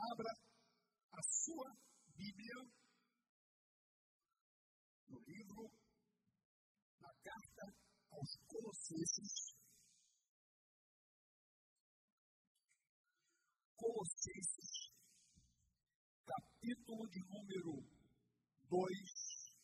Abra 0.00 0.32
a 1.12 1.22
sua 1.22 1.76
Bíblia 2.16 2.56
no 5.10 5.20
livro, 5.20 5.70
na 7.00 7.12
carta 7.22 7.64
aos 8.10 8.36
Colossenses. 8.48 9.54
Colossenses, 13.76 14.90
capítulo 16.24 17.06
de 17.10 17.20
número 17.28 17.84
2. 18.70 19.54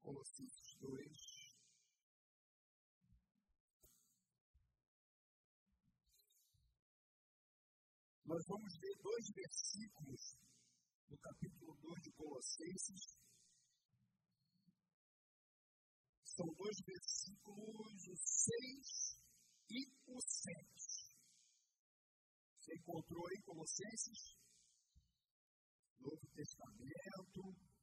Colossenses 0.00 0.76
2. 0.80 1.13
Dois 9.14 9.30
versículos 9.30 10.36
do 11.08 11.16
capítulo 11.18 11.76
2 11.82 12.02
de 12.02 12.10
Colossenses. 12.14 13.16
São 16.24 16.46
dois 16.56 16.76
versículos, 16.84 18.08
o 18.08 18.16
6 18.16 19.20
e 19.70 19.86
o 20.08 20.20
7. 20.20 21.14
Você 22.58 22.74
encontrou 22.74 23.24
aí 23.28 23.40
Colossenses? 23.42 24.36
Novo 26.00 26.26
Testamento. 26.34 27.73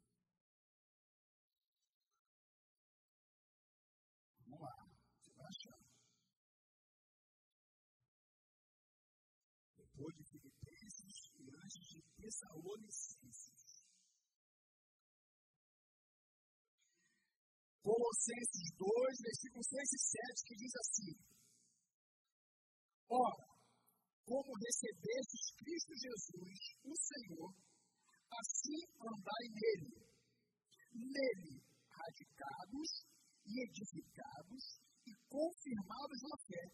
Colossenses 17.82 18.68
2, 18.78 19.26
versículos 19.26 19.68
6 19.68 19.94
e 19.94 20.00
7, 20.00 20.46
que 20.46 20.56
diz 20.56 20.74
assim: 20.78 21.14
Ora, 23.10 23.48
como 24.24 24.54
recebestes 24.54 25.44
Cristo 25.58 25.94
Jesus, 25.98 26.60
o 26.86 26.94
Senhor, 26.96 27.50
assim 28.30 28.82
andai 29.02 29.46
nele, 29.50 29.98
nele 30.94 31.54
radicados 31.90 32.90
e 33.46 33.66
edificados 33.66 34.64
e 35.08 35.12
confirmados 35.28 36.22
na 36.22 36.38
fé, 36.46 36.66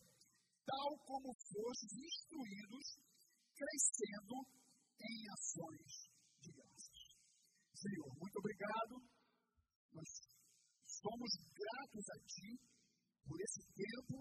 tal 0.65 0.91
como 1.07 1.33
fostes 1.33 1.93
instruídos, 1.95 2.85
crescendo 3.55 4.35
em 4.99 5.17
ações 5.31 6.11
de 6.41 6.51
graças. 6.51 6.99
Senhor, 7.73 8.11
muito 8.19 8.37
obrigado. 8.37 9.01
Nós 9.93 10.36
somos 11.01 11.31
gratos 11.53 12.05
a 12.09 12.17
Ti 12.25 12.49
por 13.25 13.37
esse 13.41 13.61
tempo 13.75 14.17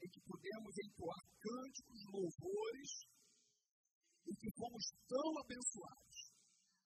em 0.00 0.08
que 0.08 0.20
pudemos 0.20 0.74
entoar 0.84 1.22
cânticos, 1.40 2.00
louvores 2.12 2.90
e 4.26 4.32
que 4.36 4.48
fomos 4.56 4.84
tão 5.08 5.28
abençoados. 5.40 6.18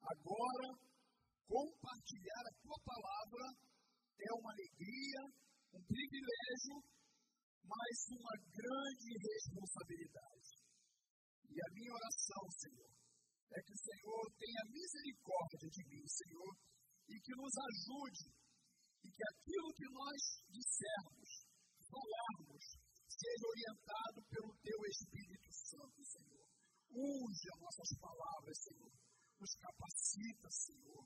Agora, 0.03 0.69
compartilhar 1.47 2.45
a 2.47 2.57
tua 2.63 2.79
palavra 2.85 3.47
é 4.19 4.31
uma 4.35 4.51
alegria, 4.53 5.21
um 5.75 5.83
privilégio, 5.83 6.77
mas 7.65 7.95
uma 8.13 8.35
grande 8.51 9.11
responsabilidade. 9.15 10.53
E 11.51 11.57
a 11.59 11.69
minha 11.73 11.93
oração, 11.95 12.43
Senhor, 12.51 12.93
é 13.55 13.59
que 13.63 13.73
o 13.73 13.83
Senhor 13.83 14.23
tenha 14.37 14.63
misericórdia 14.69 15.69
de 15.71 15.83
mim, 15.87 16.05
Senhor, 16.07 16.53
e 17.09 17.15
que 17.21 17.35
nos 17.37 17.55
ajude, 17.55 18.27
e 19.05 19.09
que 19.13 19.25
aquilo 19.37 19.71
que 19.77 19.89
nós 19.93 20.21
dissermos, 20.49 21.31
falarmos, 21.87 22.65
seja 23.07 23.45
orientado 23.47 24.19
pelo 24.33 24.51
Teu 24.65 24.81
Espírito 24.89 25.51
Santo, 25.53 26.01
Senhor. 26.05 26.47
Unge 26.95 27.47
as 27.53 27.61
nossas 27.61 27.91
palavras, 28.01 28.57
Senhor 28.59 28.93
nos 29.45 29.55
capacita, 29.61 30.49
Senhor. 30.49 31.05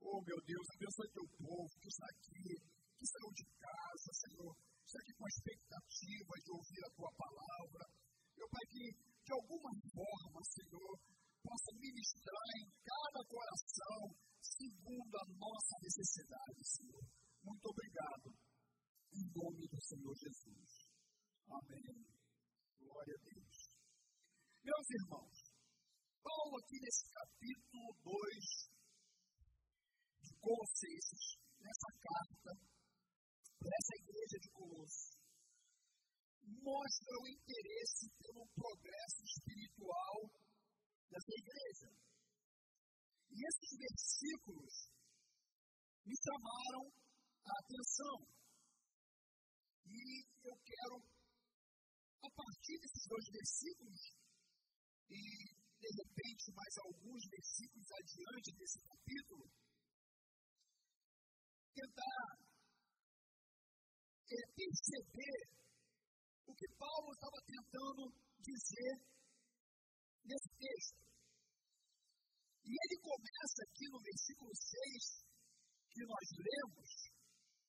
Oh, 0.00 0.20
meu 0.24 0.40
Deus, 0.48 0.66
abençoe 0.72 1.12
teu 1.12 1.28
povo 1.36 1.72
que 1.76 1.88
está 1.88 2.06
aqui, 2.08 2.56
que 2.96 3.04
saiu 3.04 3.30
de 3.36 3.44
casa, 3.60 4.10
Senhor, 4.16 4.52
está 4.80 4.98
aqui 5.00 5.12
com 5.12 5.26
a 5.26 5.32
expectativa 5.34 6.32
de 6.40 6.50
ouvir 6.56 6.82
a 6.88 6.94
tua 6.96 7.12
palavra. 7.12 7.84
Meu 8.36 8.48
Pai, 8.48 8.64
que 8.70 8.84
de 8.96 9.32
alguma 9.36 9.72
forma, 9.92 10.40
Senhor, 10.56 10.92
possa 11.42 11.70
ministrar 11.76 12.48
em 12.60 12.66
cada 12.80 13.20
coração 13.28 14.00
segundo 14.40 15.14
a 15.20 15.26
nossa 15.36 15.74
necessidade, 15.82 16.60
Senhor. 16.64 17.04
Muito 17.46 17.66
obrigado. 17.70 18.34
Em 19.14 19.22
nome 19.38 19.68
do 19.70 19.80
Senhor 19.80 20.14
Jesus. 20.18 20.90
Amém. 21.46 21.94
Glória 22.82 23.14
a 23.14 23.22
Deus. 23.22 23.70
Meus 24.66 24.90
irmãos, 24.90 25.38
Paulo, 26.26 26.58
aqui 26.58 26.74
nesse 26.82 27.06
capítulo 27.14 27.86
2 28.02 28.66
de 30.26 30.34
Colossenses, 30.42 31.38
nessa 31.62 31.90
carta, 32.02 32.50
para 33.62 33.70
essa 33.78 33.94
igreja 33.94 34.36
de 34.42 34.50
Colossos, 34.50 35.14
mostra 36.50 37.14
o 37.14 37.28
interesse 37.30 38.10
pelo 38.26 38.42
progresso 38.58 39.22
espiritual 39.22 40.18
dessa 41.14 41.30
igreja. 41.30 41.94
E 43.30 43.38
esses 43.38 43.70
versículos 43.78 44.90
me 46.04 46.14
chamaram 46.26 47.05
atenção. 47.52 48.16
E 49.86 50.26
eu 50.44 50.56
quero, 50.64 50.96
a 52.24 52.30
partir 52.30 52.76
desses 52.80 53.06
dois 53.06 53.26
versículos, 53.30 54.00
e 55.10 55.22
de 55.78 55.88
repente, 56.02 56.52
mais 56.52 56.74
alguns 56.82 57.22
versículos 57.30 57.86
adiante 57.92 58.50
desse 58.58 58.78
capítulo, 58.80 59.44
tentar 61.74 62.46
é, 64.26 64.40
perceber 64.56 65.38
o 66.46 66.54
que 66.54 66.68
Paulo 66.78 67.12
estava 67.12 67.40
tentando 67.46 68.02
dizer 68.40 68.94
nesse 70.24 70.50
texto. 70.58 71.06
E 72.66 72.70
ele 72.74 72.98
começa 73.00 73.62
aqui 73.62 73.86
no 73.92 74.00
versículo 74.02 74.50
6, 74.50 75.22
que 75.90 76.02
nós 76.02 76.26
lemos, 76.34 76.90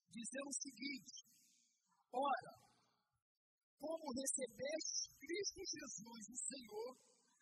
dizendo 0.10 0.50
o 0.50 0.62
seguinte: 0.62 1.26
Ora, 2.12 2.54
como 3.78 4.14
recebeste 4.14 5.14
Cristo 5.20 5.62
Jesus, 5.66 6.30
o 6.30 6.38
Senhor, 6.38 6.98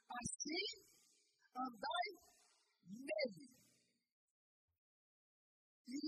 Assim, 0.06 0.86
andai 1.56 2.10
nele. 2.86 3.50
E 5.88 6.02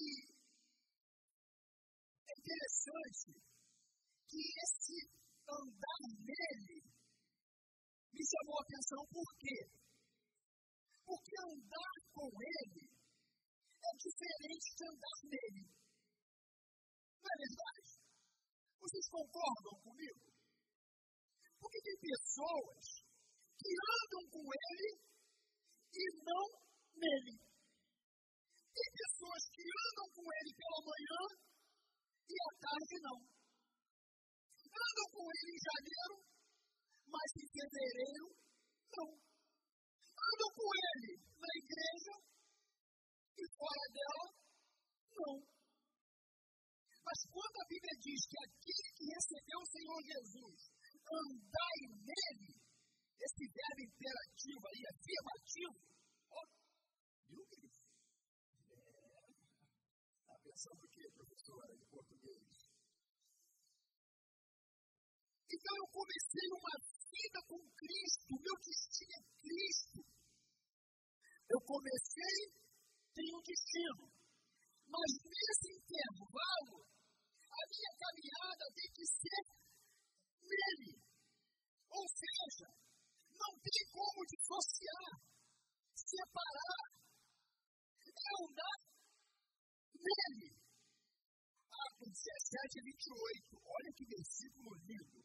é 2.27 2.33
interessante 2.37 3.41
que 4.27 4.41
esse 4.63 4.97
andar 5.49 6.03
nele 6.25 6.81
me 8.13 8.23
chamou 8.25 8.57
a 8.57 8.63
atenção 8.63 9.05
por 9.11 9.29
quê? 9.39 9.59
Porque 11.05 11.35
andar 11.41 11.95
com 12.13 12.29
ele 12.41 12.89
é 13.83 13.91
diferente 13.97 14.75
de 14.77 14.83
andar 14.85 15.19
nele. 15.23 15.86
Não 17.23 17.33
verdade? 17.37 17.89
Vocês 18.79 19.05
concordam 19.09 19.75
comigo? 19.83 20.21
Porque 21.59 21.79
tem 21.81 21.97
pessoas 21.97 22.85
que 23.57 23.71
andam 23.73 24.23
com 24.31 24.45
ele 24.45 24.89
e 25.93 26.05
não 26.23 26.45
nele. 26.95 27.35
Tem 28.77 28.89
pessoas 28.93 29.43
que 29.49 29.63
andam 29.65 30.07
com 30.13 30.25
ele 30.29 30.51
pela 30.53 30.79
manhã 30.85 31.21
e 32.29 32.35
à 32.37 32.49
tarde 32.61 32.95
não. 33.01 33.19
Andam 34.67 35.07
com 35.11 35.25
ele 35.25 35.51
em 35.57 35.61
janeiro, 35.67 36.15
mas 37.09 37.29
em 37.41 37.47
fevereiro 37.49 38.27
não. 38.93 39.09
Andam 39.17 40.49
com 40.53 40.69
ele 40.77 41.11
na 41.41 41.51
igreja 41.57 42.36
Bíblia 47.67 47.95
diz 47.99 48.21
que 48.27 48.37
aquele 48.47 48.89
que 48.95 49.05
recebeu 49.11 49.59
o 49.59 49.71
Senhor 49.75 49.99
Jesus, 50.07 50.59
andai 51.03 51.79
nele, 52.07 52.51
esse 53.19 53.43
verbo 53.43 53.81
imperativo 53.83 54.63
aí, 54.71 54.81
afirmativo, 54.87 55.77
ó, 56.31 56.41
viu, 57.27 57.43
querido? 57.47 57.75
Está 60.23 60.35
pensando 60.43 60.79
o 60.79 60.87
quê, 60.87 61.03
professora, 61.11 61.67
é 61.67 61.75
em 61.75 61.85
português? 61.91 62.47
Então 65.47 65.73
eu 65.75 65.87
comecei 65.91 66.47
uma 66.51 66.75
vida 67.11 67.39
com 67.47 67.59
Cristo, 67.75 68.31
meu 68.31 68.55
destino 68.63 69.11
é 69.11 69.23
Cristo. 69.43 69.99
Eu 71.49 71.59
comecei, 71.63 72.37
tenho 73.15 73.37
um 73.37 73.43
destino. 73.43 74.11
Mas 74.87 75.09
nesse 75.23 75.67
intervalo, 75.75 76.96
minha 77.67 77.91
caminhada 77.99 78.65
tem 78.75 78.89
que 78.95 79.05
ser 79.05 79.43
nele. 80.41 80.93
Ou 81.89 82.05
seja, 82.07 82.69
não 83.31 83.53
tem 83.59 83.81
como 83.91 84.25
dissociar, 84.25 85.13
separar, 85.95 86.85
andar 88.39 88.79
nele. 89.93 90.51
Atos 91.71 92.11
17 92.11 92.81
28, 92.83 93.61
olha 93.63 93.91
que 93.95 94.05
versículo 94.05 94.75
lindo. 94.87 95.21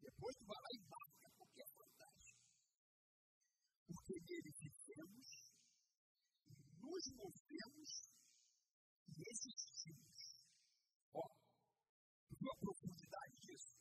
Depois 0.00 0.36
tu 0.36 0.46
vai 0.46 0.56
lá 0.56 0.70
e 0.72 0.80
marca, 0.86 1.26
porque 1.36 1.60
é 1.62 1.66
fantástico. 1.66 2.42
Porque 3.86 4.14
nele 4.14 4.52
vivemos, 4.54 5.28
nos 6.78 7.04
movemos 7.16 7.90
e 9.16 9.22
existimos 9.30 9.75
a 12.46 12.56
profundidade 12.58 13.34
disso? 13.42 13.74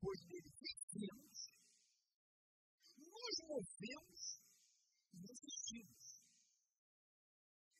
Pois 0.00 0.20
nele 0.26 0.50
vivemos, 0.62 1.38
nos 2.98 3.36
movemos 3.48 4.20
e 5.12 5.18
existimos. 5.26 6.22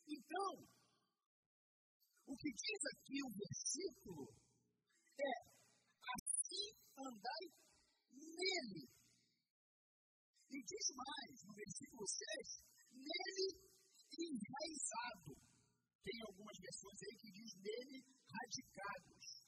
Então, 0.09 0.53
o 2.27 2.37
que 2.37 2.51
diz 2.51 2.81
aqui 2.91 3.19
o 3.23 3.31
versículo 3.39 4.35
é: 5.21 5.33
assim 6.17 6.69
andai 6.99 7.45
nele. 8.11 8.91
E 10.51 10.59
diz 10.65 10.87
mais, 10.97 11.43
no 11.47 11.55
versículo 11.55 12.05
6, 12.07 12.63
nele 12.93 13.73
enraizado. 14.19 15.33
Tem 16.03 16.21
algumas 16.27 16.59
versões 16.59 16.99
aí 17.03 17.17
que 17.17 17.31
diz 17.31 17.55
nele 17.63 18.05
radicados. 18.27 19.42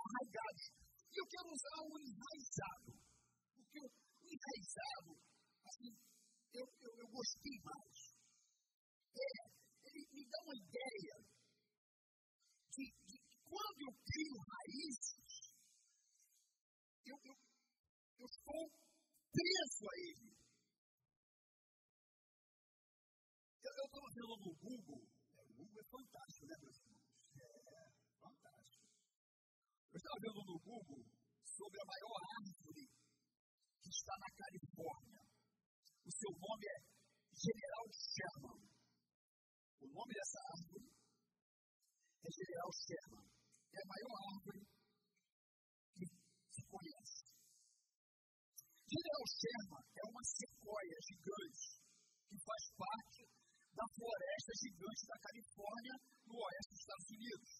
Arraigados. 0.00 0.64
E 1.10 1.16
eu 1.20 1.26
quero 1.26 1.48
usar 1.52 1.78
o 1.84 1.92
enraizado. 1.98 2.90
Porque 3.56 3.78
o 3.80 3.90
enraizado, 4.24 5.12
assim, 5.66 5.92
eu, 6.54 6.66
eu, 6.80 6.92
eu 7.00 7.08
gostei 7.08 7.56
mais. 7.62 7.98
É, 9.14 9.60
ele 9.84 10.06
me 10.12 10.24
dá 10.30 10.38
uma 10.44 10.56
ideia 10.56 11.14
de, 12.70 12.84
de 13.06 13.16
quando 13.44 13.80
eu 13.82 13.92
crio 14.06 14.36
raízes, 14.38 15.52
eu, 17.06 17.18
eu, 17.24 17.36
eu 18.20 18.26
estou 18.26 18.70
preso 19.32 19.82
a 19.90 19.94
ele. 19.98 20.30
Eu 23.62 23.86
estava 23.86 24.08
vendo 24.14 24.36
no 24.36 24.54
Google, 24.54 25.02
é, 25.34 25.42
o 25.42 25.52
Google 25.54 25.80
é 25.80 25.84
fantástico, 25.84 26.46
né, 26.46 26.56
meus 26.60 26.76
irmãos? 26.78 27.00
É 27.36 27.92
fantástico. 28.20 28.90
Eu 29.90 29.98
estava 29.98 30.22
vendo 30.22 30.42
no 30.46 30.58
Google 30.62 31.02
sobre 31.42 31.82
a 31.82 31.90
maior 31.90 32.14
árvore 32.38 32.86
que 33.82 33.90
está 33.90 34.14
na 34.22 34.30
Califórnia. 34.38 35.22
O 36.06 36.10
seu 36.14 36.30
nome 36.30 36.64
é 36.70 36.78
General 37.34 37.86
Sherman. 37.90 38.60
O 39.82 39.86
nome 39.90 40.12
dessa 40.14 40.38
árvore 40.54 40.86
é 42.22 42.28
General 42.30 42.70
Sherman. 42.70 43.26
É 43.74 43.78
a 43.82 43.90
maior 43.90 44.14
árvore 44.30 44.62
que 45.90 46.06
se 46.06 46.62
conhece. 46.70 47.26
General 48.86 49.26
Sherman 49.26 49.84
é 49.90 50.04
uma 50.06 50.22
sequoia 50.22 50.98
gigante 51.02 51.66
que 52.30 52.38
faz 52.46 52.62
parte 52.78 53.22
da 53.74 53.86
floresta 53.90 54.52
gigante 54.54 55.02
da 55.10 55.18
Califórnia, 55.18 55.94
no 56.30 56.34
oeste 56.38 56.70
dos 56.70 56.78
Estados 56.78 57.10
Unidos. 57.10 57.50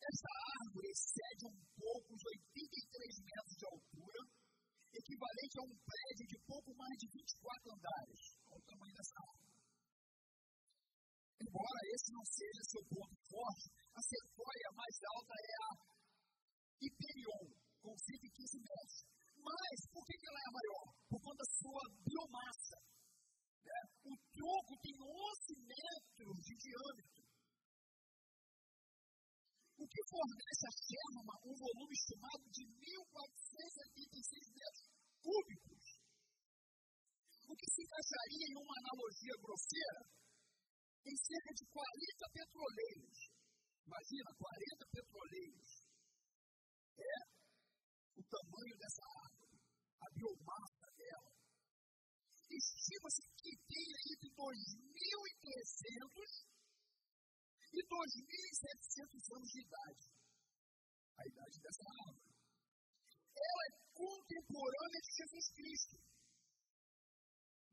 Essa 0.00 0.30
árvore 0.64 0.88
excede 0.90 1.44
um 1.46 1.58
pouco 1.78 2.08
os 2.14 2.22
83 2.24 3.20
metros 3.24 3.56
de 3.56 3.66
altura, 3.66 4.20
equivalente 4.94 5.56
a 5.58 5.64
um 5.64 5.74
prédio 5.74 6.26
de 6.28 6.38
pouco 6.46 6.70
mais 6.74 6.96
de 6.98 7.06
24 7.10 7.72
andares. 7.72 8.20
Olha 8.46 8.58
o 8.58 8.68
tamanho 8.68 8.94
dessa 8.94 9.16
árvore. 9.20 9.54
Embora 11.44 11.80
esse 11.94 12.12
não 12.12 12.24
seja 12.24 12.70
seu 12.70 12.82
ponto 12.88 13.16
forte, 13.28 13.66
a 13.94 14.02
sequoia 14.02 14.70
mais 14.74 14.96
alta 15.14 15.34
é 15.34 15.56
a 15.62 15.72
Hyperion, 16.80 17.46
com 17.82 17.92
115 17.96 18.58
metros. 18.58 19.14
Mas 19.44 19.76
por 19.92 20.04
que 20.06 20.14
ela 20.24 20.40
é 20.40 20.50
maior? 20.50 20.86
Por 21.08 21.20
conta 21.20 21.44
da 21.44 21.50
sua 21.52 21.82
biomassa. 22.00 22.78
Né? 23.64 23.80
O 24.04 24.14
tronco 24.32 24.74
tem 24.80 24.94
11 24.94 25.54
metros 25.68 26.36
de 26.40 26.54
diâmetro. 26.56 27.23
O 29.76 29.88
que 29.88 30.00
fornece 30.06 30.66
a 30.66 30.70
Sherman 30.70 31.26
um 31.50 31.56
volume 31.58 31.94
estimado 31.94 32.48
de 32.50 32.62
1.486 32.62 34.54
metros 34.54 34.88
cúbicos. 35.20 35.98
O 37.48 37.56
que 37.56 37.68
se 37.70 37.82
encaixaria 37.82 38.46
em 38.48 38.56
uma 38.56 38.78
analogia 38.78 39.34
grosseira 39.42 40.06
em 41.04 41.16
cerca 41.16 41.52
de 41.52 41.66
40 41.66 42.30
petroleiros. 42.32 43.28
Imagina, 43.84 44.34
40 44.38 44.86
petroleiros. 44.88 45.84
É 46.96 47.16
o 48.16 48.24
tamanho 48.24 48.76
dessa 48.78 49.02
árvore, 49.26 49.60
a 50.00 50.08
biomassa 50.14 50.86
dela. 50.96 51.34
Estima-se 52.48 53.22
que 53.42 53.58
tenha 53.66 53.98
entre 54.14 54.30
2.300 54.30 56.53
e 57.74 57.82
2.700 57.82 59.36
anos 59.36 59.50
de 59.50 59.60
idade. 59.66 60.04
A 61.18 61.22
idade 61.26 61.56
dessa 61.58 61.84
árvore. 62.06 62.34
Ela 63.34 63.62
é 63.66 63.72
contemporânea 63.94 65.00
de 65.02 65.10
Jesus 65.18 65.46
Cristo. 65.54 65.96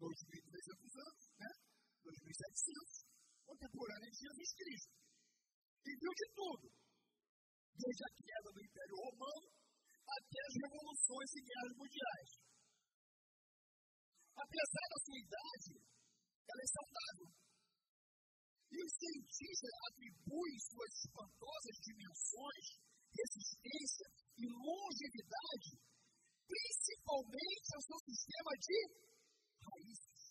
2.300 0.01 0.89
anos, 1.05 1.23
né? 1.37 1.51
2.700. 2.01 3.05
Contemporânea 3.45 4.09
de 4.09 4.19
Jesus 4.25 4.51
Cristo. 4.57 4.93
E 5.85 5.91
viu 5.97 6.13
de 6.17 6.27
tudo. 6.33 6.65
Desde 7.77 8.03
a 8.03 8.11
queda 8.17 8.49
do 8.53 8.61
Império 8.61 8.95
Romano 9.05 9.47
até 10.11 10.39
as 10.49 10.55
revoluções 10.65 11.29
e 11.37 11.41
guerras 11.41 11.73
mundiais. 11.77 12.31
Apesar 14.35 14.85
da 14.91 14.99
sua 15.05 15.19
idade, 15.21 15.73
ela 16.49 16.61
é 16.61 16.69
saudável. 16.73 17.50
E 18.71 18.77
os 18.83 18.93
cientistas 18.95 19.71
atribuem 19.91 20.57
suas 20.59 20.91
espantosas 21.03 21.75
dimensões, 21.83 22.65
resistência 23.11 24.07
e 24.37 24.47
longevidade 24.47 25.91
principalmente 26.51 27.67
ao 27.75 27.81
seu 27.81 27.99
sistema 28.11 28.51
de 28.59 28.77
raízes. 29.63 30.21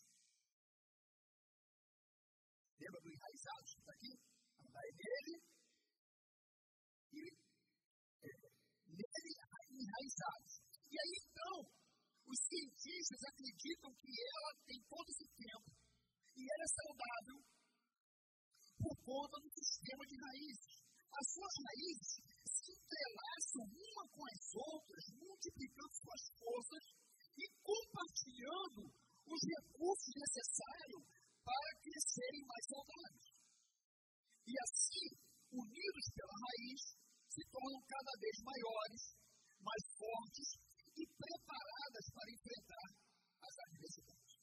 Lembra 2.81 3.01
do 3.01 3.09
enraizado 3.09 3.65
que 3.65 3.79
está 3.81 3.93
aqui? 3.93 4.13
Andar 4.61 4.89
nele 5.01 5.35
e 7.13 7.23
é, 8.21 8.33
nele. 8.89 9.31
E 10.91 10.97
aí 10.99 11.15
então, 11.25 11.57
os 12.27 12.39
cientistas 12.49 13.21
acreditam 13.33 13.91
que 13.95 14.11
ela 14.11 14.53
tem 14.67 14.79
todo 14.89 15.09
esse 15.09 15.29
tempo 15.37 15.71
e 16.37 16.43
ela 16.53 16.65
é 16.65 16.73
saudável 16.75 17.39
por 18.81 18.95
conta 19.05 19.37
do 19.41 19.51
sistema 19.53 20.05
de 20.09 20.17
raízes. 20.17 20.75
As 21.11 21.27
suas 21.37 21.55
raízes 21.69 22.11
se 22.49 22.67
entrelaçam 22.73 23.65
uma 23.69 24.05
com 24.09 24.25
as 24.25 24.45
outras, 24.57 25.05
multiplicando 25.21 25.95
suas 26.01 26.23
forças 26.41 26.85
e 27.37 27.45
compartilhando 27.61 28.83
os 29.31 29.41
recursos 29.45 30.15
necessários 30.17 31.05
para 31.45 31.71
crescerem 31.83 32.43
mais 32.47 32.65
saudáveis. 32.67 33.29
E 34.47 34.53
assim, 34.65 35.09
unidos 35.53 36.07
pela 36.15 36.37
raiz, 36.47 36.83
se 37.31 37.43
tornam 37.51 37.81
cada 37.87 38.13
vez 38.19 38.37
maiores, 38.43 39.03
mais 39.61 39.85
fortes 39.95 40.49
e 40.97 41.03
preparadas 41.07 42.07
para 42.11 42.33
enfrentar 42.33 42.89
as 43.41 43.55
adversidades. 43.71 44.35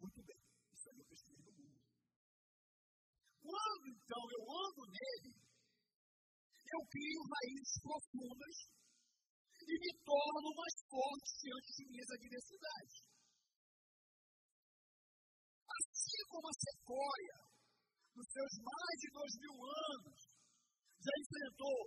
Muito 0.00 0.20
bem, 0.24 0.39
Quando 3.40 3.84
então 3.88 4.22
eu 4.36 4.42
ando 4.44 4.82
nele, 4.92 5.32
eu 6.70 6.80
crio 6.86 7.22
raízes 7.24 7.76
profundas 7.82 8.56
e 9.64 9.74
me 9.80 9.92
torno 10.04 10.48
mais 10.54 10.76
forte 10.86 11.30
diante 11.40 11.70
de 11.76 11.84
minhas 11.90 12.10
adversidades. 12.10 12.96
Assim 15.70 16.22
como 16.28 16.46
a 16.48 16.56
sequoia, 16.58 17.38
nos 18.14 18.28
seus 18.30 18.54
mais 18.60 18.96
de 19.00 19.08
dois 19.10 19.34
mil 19.40 19.56
anos, 19.56 20.18
já 21.00 21.14
enfrentou 21.16 21.78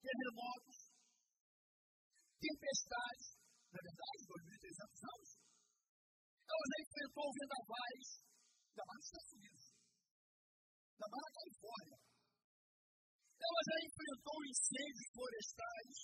terremotos, 0.00 0.78
tempestades, 2.40 3.26
na 3.72 3.80
verdade, 3.82 4.20
2.300 4.26 4.96
anos, 5.12 5.30
ela 6.46 6.64
já 6.70 6.78
enfrentou 6.82 7.26
vendavais, 7.36 8.08
da 8.76 8.82
mais 8.86 9.02
nos 9.02 9.65
Mais 10.96 11.12
na 11.12 11.30
Califórnia, 11.36 11.98
ela 13.36 13.60
já 13.68 13.76
enfrentou 13.84 14.36
incêndios 14.48 15.08
florestais, 15.12 15.96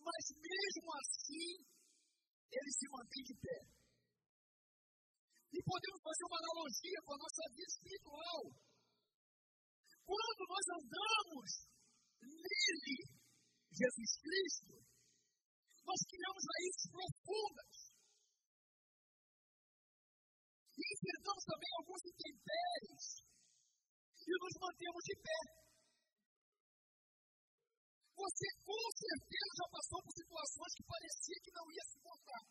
mas 0.00 0.24
mesmo 0.32 0.88
assim 0.96 1.50
ele 2.50 2.70
se 2.72 2.86
mantém 2.88 3.22
de 3.24 3.34
pé. 3.36 3.58
E 5.54 5.58
podemos 5.62 6.00
fazer 6.02 6.24
uma 6.24 6.40
analogia 6.40 6.98
com 7.04 7.12
a 7.14 7.20
nossa 7.20 7.44
vida 7.54 7.68
espiritual. 7.68 8.42
Quando 10.04 10.42
nós 10.48 10.64
andamos 10.74 11.48
nele, 12.20 12.96
Jesus 13.70 14.12
Cristo, 14.18 14.74
nós 15.84 16.00
criamos 16.08 16.42
raízes 16.48 16.86
profundas. 16.90 17.74
E 20.74 20.82
enfrentamos 20.82 21.44
também 21.44 21.70
alguns 21.78 22.02
intempéries. 22.04 23.33
E 24.24 24.32
nos 24.40 24.54
mantemos 24.56 25.02
de 25.04 25.14
pé. 25.20 25.40
Você 28.14 28.46
com 28.64 28.84
certeza 28.96 29.52
já 29.60 29.66
passou 29.68 30.00
por 30.00 30.14
situações 30.16 30.72
que 30.74 30.84
parecia 30.88 31.42
que 31.44 31.52
não 31.52 31.66
ia 31.68 31.84
se 31.84 31.98
contar. 32.00 32.42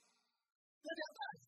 Não 0.84 0.92
é 0.92 0.96
verdade? 1.02 1.42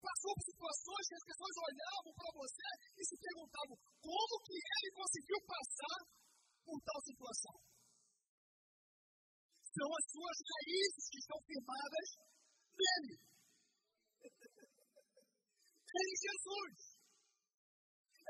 Passou 0.00 0.32
por 0.32 0.44
situações 0.48 1.04
que 1.04 1.18
as 1.20 1.26
pessoas 1.28 1.54
olhavam 1.68 2.12
para 2.16 2.30
você 2.32 2.68
e 2.96 3.02
se 3.04 3.16
perguntavam 3.20 3.76
como 4.00 4.34
que 4.48 4.56
ele 4.56 4.90
conseguiu 4.96 5.40
passar 5.44 5.98
por 6.64 6.78
tal 6.80 7.00
situação. 7.04 7.56
São 9.68 9.88
as 10.00 10.04
suas 10.08 10.38
raízes 10.48 11.04
que 11.12 11.18
estão 11.20 11.38
firmadas 11.44 12.08
nele. 12.72 13.14
em 15.90 16.14
Jesus. 16.16 16.99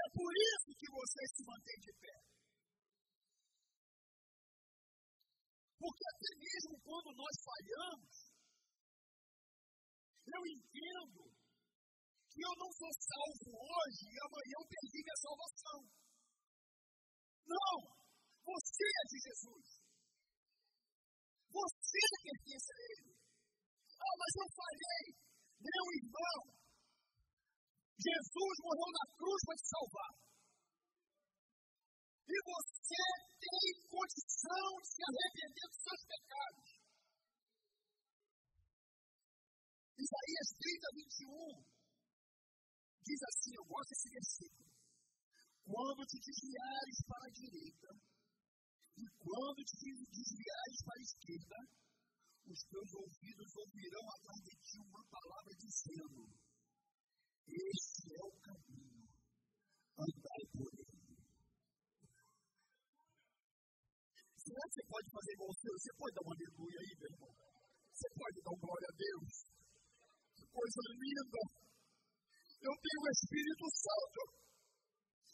É 0.01 0.07
por 0.17 0.33
isso 0.33 0.71
que 0.81 0.89
você 0.91 1.21
se 1.35 1.43
mantém 1.45 1.79
de 1.81 1.93
pé. 2.01 2.17
Porque 5.81 6.05
até 6.13 6.31
mesmo 6.37 6.75
quando 6.85 7.11
nós 7.17 7.35
falhamos, 7.41 8.15
eu 10.31 10.43
entendo 10.47 11.21
que 12.31 12.41
eu 12.41 12.55
não 12.57 12.71
sou 12.73 12.93
salvo 12.95 13.49
hoje 13.57 14.05
e 14.09 14.21
amanhã 14.21 14.57
eu 14.61 14.67
perdi 14.69 14.99
minha 15.03 15.19
salvação. 15.21 15.79
Não! 17.49 18.01
Você 18.45 18.85
é 18.85 19.05
de 19.11 19.19
Jesus. 19.21 19.67
Você 21.51 22.01
pertence 22.23 22.71
a 22.73 22.81
Ele. 22.91 23.13
Ah, 24.01 24.15
mas 24.21 24.33
eu 24.37 24.49
falhei. 24.55 25.07
Meu 25.61 25.85
irmão, 26.01 26.60
Jesus 28.01 28.57
morreu 28.65 28.91
na 28.97 29.07
cruz 29.13 29.41
para 29.45 29.61
te 29.61 29.67
salvar. 29.69 30.13
E 32.31 32.37
você 32.41 33.05
tem 33.45 33.67
condição 33.91 34.69
de 34.81 34.89
se 34.89 35.03
arrepender 35.05 35.67
dos 35.69 35.83
seus 35.85 36.03
pecados. 36.09 36.69
Isaías 40.01 40.49
30, 40.57 40.89
21 40.97 41.81
diz 43.05 43.21
assim: 43.21 43.53
eu 43.59 43.67
gosto 43.69 43.91
desse 43.91 44.09
versículo. 44.17 44.71
Quando 45.61 46.03
te 46.07 46.19
desviares 46.25 46.99
para 47.07 47.25
a 47.27 47.35
direita, 47.37 47.91
e 48.97 49.05
quando 49.21 49.61
te 49.61 49.91
desviares 50.09 50.79
para 50.85 50.99
a 50.99 51.05
esquerda, 51.05 51.59
os 52.49 52.61
teus 52.65 52.91
ouvidos 52.95 53.51
ouvirão 53.61 54.07
atrás 54.09 54.41
de 54.41 54.55
ti 54.65 54.79
uma 54.89 55.05
palavra 55.05 55.53
dizendo: 55.59 56.21
Este 57.47 58.09
é 58.17 58.23
o 58.25 58.33
caminho, 58.41 59.09
andai 59.97 60.43
por 60.53 60.69
ele. 60.75 61.01
Será 64.41 64.63
que 64.67 64.75
você 64.75 64.85
pode 64.91 65.09
fazer 65.11 65.33
igual 65.33 65.51
o 65.51 65.59
seu? 65.61 65.73
Você 65.79 65.93
pode 65.95 66.15
dar 66.15 66.23
uma 66.27 66.35
aleluia 66.35 66.79
aí, 66.81 66.93
meu 66.99 67.11
irmão? 67.11 67.33
Você 67.93 68.09
pode 68.19 68.37
dar 68.43 68.57
glória 68.61 68.89
a 68.91 68.97
Deus? 68.97 69.33
Que 70.37 70.45
coisa 70.51 70.81
linda! 71.01 71.61
eu 72.61 72.75
tenho 72.77 73.01
o 73.01 73.13
Espírito 73.17 73.67
Santo. 73.73 74.21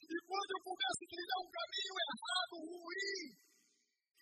E 0.07 0.17
quando 0.23 0.51
eu 0.55 0.63
começo 0.63 1.01
a 1.03 1.11
trilhar 1.11 1.41
um 1.43 1.51
caminho 1.51 1.95
errado, 2.07 2.55
ruim, 2.71 3.25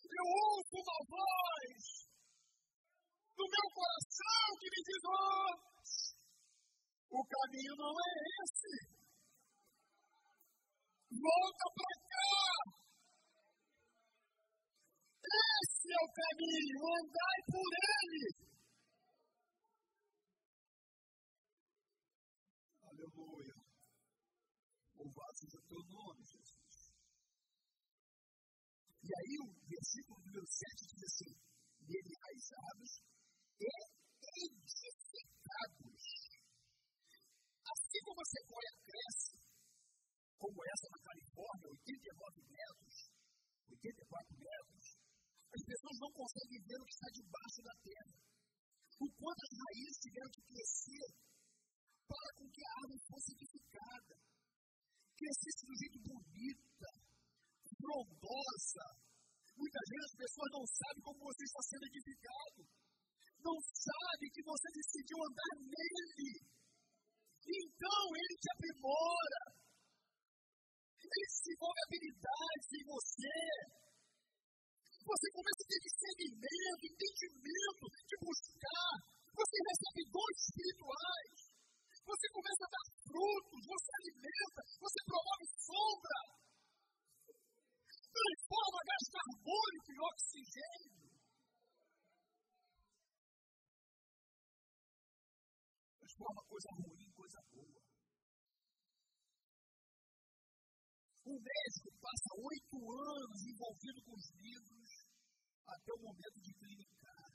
eu 0.00 0.26
ouço 0.40 0.76
uma 0.80 1.00
voz 1.12 1.82
no 3.36 3.44
meu 3.44 3.66
coração 3.76 4.46
que 4.56 4.73
caminho 7.54 7.74
não 7.76 7.94
é 7.94 8.12
esse. 8.42 8.74
Volta 11.10 11.66
para 11.76 11.94
cá. 12.10 12.34
Esse 15.24 15.92
é 15.92 16.00
o 16.02 16.12
caminho, 16.12 16.78
andai 16.98 17.40
por 17.46 17.70
ele. 17.94 18.24
Aleluia. 22.82 23.56
Louvado 24.96 25.36
seja 25.38 25.58
o 25.58 25.68
teu 25.68 25.82
nome, 25.90 26.24
Jesus. 26.24 26.74
E 29.02 29.10
aí 29.14 29.34
o 29.38 29.48
versículo 29.68 30.18
número 30.26 30.46
7 30.46 30.86
diz 30.90 31.02
assim: 31.04 31.32
nele 31.86 32.10
enraizados 32.14 32.90
e 33.60 33.68
edificados. 34.46 35.93
Como 38.04 38.20
a 38.20 38.28
sequoia 38.28 38.72
cresce, 38.84 39.36
como 40.36 40.58
essa 40.60 40.86
na 40.92 41.00
Califórnia, 41.00 41.72
89 41.72 42.44
metros, 42.52 42.96
84 43.64 44.36
metros, 44.44 44.84
as 45.54 45.62
pessoas 45.64 45.96
não 46.04 46.12
conseguem 46.12 46.60
ver 46.68 46.78
o 46.78 46.84
que 46.84 46.94
está 46.94 47.08
debaixo 47.16 47.60
da 47.64 47.74
terra. 47.80 48.14
O 49.00 49.06
quanto 49.08 49.40
as 49.40 49.54
raízes 49.56 50.04
tiveram 50.04 50.30
que 50.36 50.42
crescer 50.52 51.06
para 52.04 52.30
com 52.36 52.46
que 52.52 52.62
a 52.62 52.72
árvore 52.84 53.00
fosse 53.08 53.28
edificada, 53.32 54.14
crescesse 55.16 55.64
de 55.64 55.72
um 55.72 55.78
jeito 55.80 55.98
bonita, 56.04 56.88
frondosa. 57.80 58.86
Muitas 59.56 59.86
vezes 59.88 60.06
as 60.12 60.16
pessoas 60.18 60.50
não 60.52 60.64
sabem 60.66 61.02
como 61.08 61.24
você 61.24 61.44
está 61.44 61.62
sendo 61.62 61.86
edificado, 61.88 62.60
não 63.40 63.56
sabem 63.64 64.28
que 64.34 64.42
você 64.44 64.68
decidiu 64.76 65.18
andar 65.24 65.54
nele. 65.62 66.54
Então 67.44 68.02
ele 68.16 68.34
te 68.40 68.48
aprimora, 68.56 69.42
ele 70.96 71.26
desenvolve 71.28 71.80
habilidades 71.84 72.68
em 72.72 72.84
você. 72.88 73.84
Você 75.04 75.26
começa 75.36 75.60
a 75.60 75.68
ter 75.68 75.80
discernimento, 75.84 76.82
entendimento 76.88 77.84
de 78.08 78.16
buscar. 78.24 78.92
Você 79.36 79.56
recebe 79.68 80.00
dons 80.08 80.36
espirituais. 80.48 81.38
Você 82.04 82.26
começa 82.32 82.64
a 82.64 82.72
dar 82.72 82.86
frutos, 83.04 83.60
você 83.64 83.90
alimenta, 84.00 84.60
você 84.80 85.00
promove 85.04 85.44
sombra. 85.60 86.20
Transforma 88.14 88.80
gás 88.88 89.04
carbônico 89.12 89.88
em 89.92 90.00
oxigênio. 90.00 91.04
Transforma 95.98 96.42
coisa 96.48 96.68
ruim 96.78 97.02
em 97.02 97.12
coisa 97.12 97.40
boa. 97.50 97.84
O 101.24 101.40
médico 101.40 101.88
passa 102.04 102.30
oito 102.36 102.76
anos 102.76 103.40
envolvido 103.48 104.00
com 104.04 104.12
os 104.12 104.28
livros 104.36 104.90
até 105.64 105.90
o 105.96 106.02
momento 106.04 106.38
de 106.40 106.52
clinicar. 106.52 107.32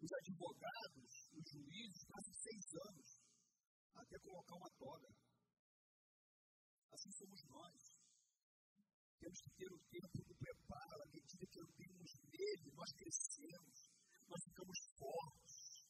Os 0.00 0.10
advogados, 0.10 1.12
os 1.36 1.44
juízes, 1.44 2.04
passam 2.08 2.32
seis 2.40 2.64
anos 2.88 3.20
até 3.92 4.16
colocar 4.24 4.56
uma 4.56 4.70
toga. 4.80 5.12
Assim 6.88 7.12
somos 7.12 7.44
nós. 7.44 8.00
Temos 9.20 9.38
que 9.44 9.50
ter 9.60 9.68
o 9.68 9.80
tempo 9.92 10.16
do 10.24 10.34
preparo, 10.40 11.02
à 11.04 11.06
medida 11.12 11.44
que 11.52 11.60
temos 11.76 12.10
nele, 12.32 12.72
nós 12.72 12.90
crescemos, 12.96 13.76
nós 14.24 14.40
ficamos 14.48 14.78
fortes, 14.96 15.84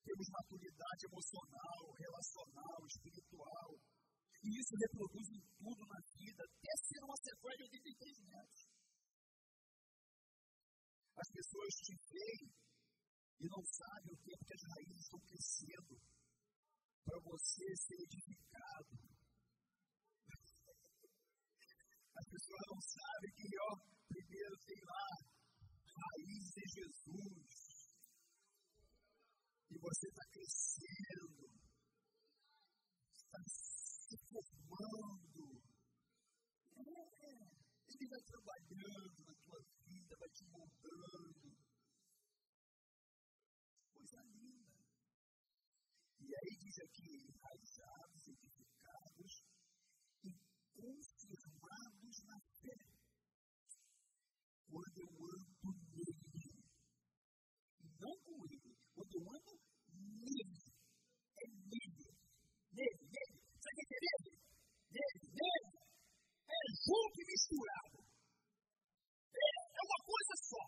temos 0.00 0.26
maturidade 0.32 1.04
emocional, 1.04 1.92
relacional, 1.92 2.80
espiritual. 2.88 3.68
E 4.42 4.48
isso 4.58 4.74
reproduz 4.74 5.28
em 5.30 5.42
tudo 5.54 5.86
na 5.86 6.00
vida, 6.18 6.42
até 6.42 6.72
ser 6.82 7.00
uma 7.04 7.16
sequela 7.16 7.56
de 7.56 7.62
83 7.62 8.18
metros. 8.26 8.62
As 11.14 11.28
pessoas 11.30 11.70
te 11.78 11.94
veem 12.10 12.50
e 13.38 13.46
não 13.46 13.62
sabem 13.62 14.10
o 14.10 14.22
tempo 14.22 14.44
que 14.44 14.54
as 14.54 14.64
raízes 14.66 14.98
estão 14.98 15.20
crescendo 15.22 15.94
para 17.04 17.18
você 17.22 17.66
ser 17.76 17.98
edificado. 18.02 18.94
As 22.18 22.26
pessoas 22.26 22.64
não 22.66 22.80
sabem 22.82 23.30
que, 23.38 23.48
ó, 23.62 23.70
primeiro 24.08 24.56
tem 24.66 24.80
lá 24.82 25.32
raiz 26.02 26.56
em 26.56 26.68
Jesus. 26.68 27.62
E 29.70 29.78
você 29.78 30.06
está 30.08 30.24
crescendo, 30.30 31.46
está 33.14 33.40
se 34.82 34.90
formando. 34.90 35.62
É, 37.22 37.52
ele 37.94 38.08
vai 38.08 38.20
trabalhando 38.22 39.24
na 39.26 39.34
tua 39.34 39.60
vida, 39.86 40.16
vai 40.18 40.28
te 40.30 40.44
moldando. 40.46 41.31
É 66.62 66.68
junto 66.86 67.16
e 67.18 67.24
misturado. 67.26 67.98
É, 69.34 69.48
é 69.50 69.82
uma 69.82 70.00
coisa 70.06 70.34
só. 70.46 70.62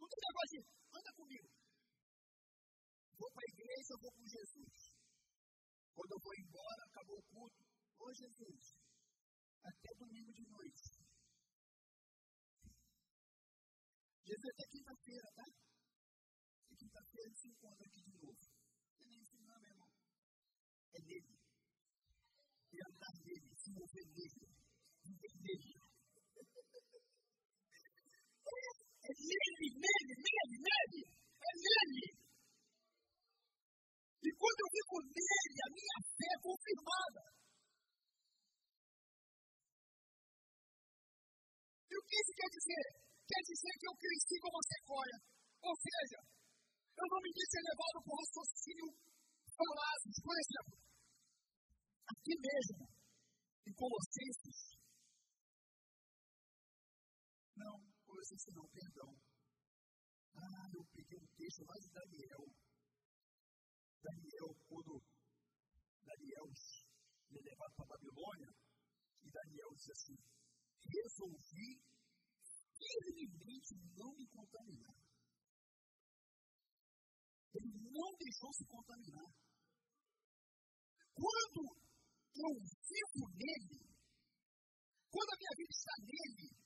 Não 0.00 0.08
tem 0.08 0.20
negócio 0.24 0.56
de, 0.56 0.60
anda 0.96 1.12
comigo. 1.12 1.48
Vou 3.20 3.30
para 3.32 3.44
a 3.44 3.52
igreja, 3.52 4.00
vou 4.00 4.12
com 4.16 4.24
Jesus. 4.24 4.72
Quando 5.92 6.12
eu 6.16 6.20
vou 6.24 6.34
embora, 6.40 6.82
acabou 6.88 7.18
o 7.20 7.28
culto. 7.28 7.60
Ô 8.00 8.14
Jesus, 8.14 8.62
até 9.60 9.90
domingo 10.00 10.32
de 10.32 10.48
noite. 10.48 10.84
Jesus, 14.24 14.48
até 14.48 14.64
quinta-feira, 14.72 15.28
tá? 15.36 15.44
E 16.70 16.76
quinta-feira 16.76 17.28
gente 17.28 17.40
se 17.40 17.48
encontra 17.48 17.84
aqui 17.86 18.00
de 18.00 18.12
novo. 18.16 18.40
Não 18.96 19.04
é 19.04 19.08
nem 19.08 19.20
isso, 19.20 19.36
não, 19.44 19.60
meu 19.60 19.70
irmão. 19.70 19.90
É 20.94 21.00
nele. 21.00 21.36
E 22.72 22.76
andar 22.88 23.14
nele, 23.20 23.56
se 23.56 23.70
mover 23.72 24.06
nele, 24.06 24.59
nele. 25.04 25.80
É 29.00 29.12
nele, 29.16 29.66
nele, 29.80 30.14
nele, 30.24 30.56
nele. 30.66 31.02
É 31.40 31.52
nele. 31.64 32.06
E 34.20 34.28
quando 34.36 34.60
eu 34.60 34.70
fico 34.70 34.96
nele, 35.00 35.58
a 35.64 35.70
minha 35.72 35.98
fé 36.16 36.28
é 36.30 36.42
confirmada. 36.44 37.22
E 41.90 41.94
o 41.96 42.02
que 42.04 42.16
isso 42.20 42.34
quer 42.36 42.50
dizer? 42.52 42.84
Quer 43.26 43.42
dizer 43.46 43.74
que 43.80 43.88
eu 43.88 43.94
cresci 43.96 44.36
como 44.40 44.58
a 44.58 44.68
sequoia. 44.68 45.18
Ou 45.60 45.74
seja, 45.76 46.18
eu 47.00 47.06
não 47.08 47.20
me 47.24 47.30
disse 47.32 47.56
levado 47.64 47.98
por 48.04 48.14
raciocínio 48.20 48.88
falazes. 49.56 50.16
Por 50.22 50.36
exemplo, 50.36 50.76
aqui 52.10 52.34
mesmo, 52.36 52.84
em 53.66 53.72
Colossenses. 53.74 54.79
Não, 57.60 57.76
Colossenses 58.06 58.54
não, 58.54 58.66
perdão. 58.72 59.10
Ah, 60.34 60.66
eu 60.72 60.84
peguei 60.96 61.18
um 61.20 61.28
texto 61.36 61.60
lá 61.68 61.76
de 61.76 61.88
Daniel. 61.92 62.42
Daniel, 64.00 64.48
quando 64.64 64.96
Daniel 66.00 66.46
é 66.48 67.40
levado 67.44 67.74
para 67.76 67.84
a 67.84 67.92
Babilônia, 67.92 68.50
e 69.20 69.30
Daniel 69.30 69.70
diz 69.76 69.90
assim: 69.90 70.16
resolvi 70.88 71.84
firmemente 72.80 73.74
não 73.92 74.10
me 74.16 74.26
contaminar. 74.28 74.96
Ele 77.52 77.90
não 77.92 78.10
deixou 78.16 78.52
se 78.54 78.64
contaminar. 78.64 79.28
Quando 81.12 81.60
eu 82.40 82.52
vivo 82.56 83.28
nele, 83.36 83.84
quando 85.10 85.30
a 85.34 85.36
minha 85.36 85.54
vida 85.58 85.72
está 85.76 85.94
nele, 86.00 86.59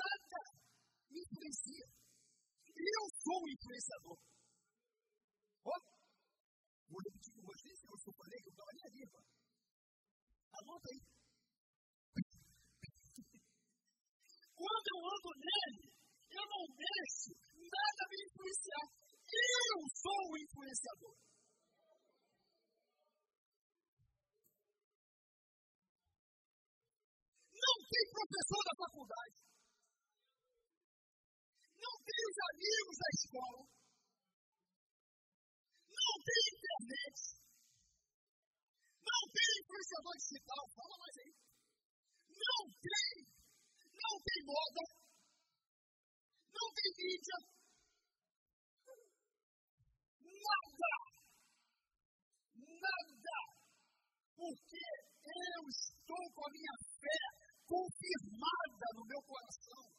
nada 0.00 0.40
me 1.10 1.20
influencia. 1.20 1.86
Eu 2.80 3.02
sou 3.22 3.38
o 3.44 3.50
influenciador. 3.50 4.18
Oh, 5.64 5.82
vou 6.88 7.00
repetir 7.04 7.32
com 7.36 7.42
vocês, 7.44 7.76
eu 7.84 7.98
sou 7.98 8.14
falei 8.14 8.38
que 8.40 8.48
eu 8.48 8.54
estava 8.56 8.70
ali 8.70 8.84
viva. 8.96 9.20
Anota 10.60 10.88
aí. 10.90 11.00
Quando 14.60 14.88
eu 14.92 15.00
ando 15.08 15.30
nele, 15.40 15.84
eu 16.30 16.44
não 16.52 16.64
deixo 16.76 17.32
nada 17.56 18.02
me 18.10 18.16
influenciar. 18.24 18.86
Eu 19.30 19.78
sou 19.94 20.20
o 20.32 20.38
influenciador. 20.38 21.16
Não 27.60 27.76
tem 27.88 28.04
professor 28.10 28.62
da 28.64 28.74
faculdade. 28.76 29.49
Tem 32.10 32.26
os 32.26 32.38
amigos 32.50 32.96
da 32.98 33.08
escola. 33.14 33.62
Não 35.94 36.14
tem 36.26 36.42
internet. 36.58 37.18
Não 38.98 39.22
tem 39.30 39.48
influenciador 39.62 40.16
digital. 40.18 40.62
Fala 40.74 40.96
mais 40.98 41.16
aí. 41.22 41.32
Não 42.34 42.62
tem. 42.82 43.14
Não 43.94 44.14
tem 44.26 44.40
moda. 44.42 44.84
Não 46.50 46.68
tem 46.74 46.90
mídia. 46.98 47.38
Nada. 50.50 50.92
Nada. 52.58 53.38
Porque 54.34 54.82
eu 55.30 55.62
estou 55.70 56.24
com 56.34 56.42
a 56.42 56.50
minha 56.50 56.74
fé 56.98 57.20
confirmada 57.70 58.86
no 58.98 59.06
meu 59.06 59.22
coração. 59.22 59.89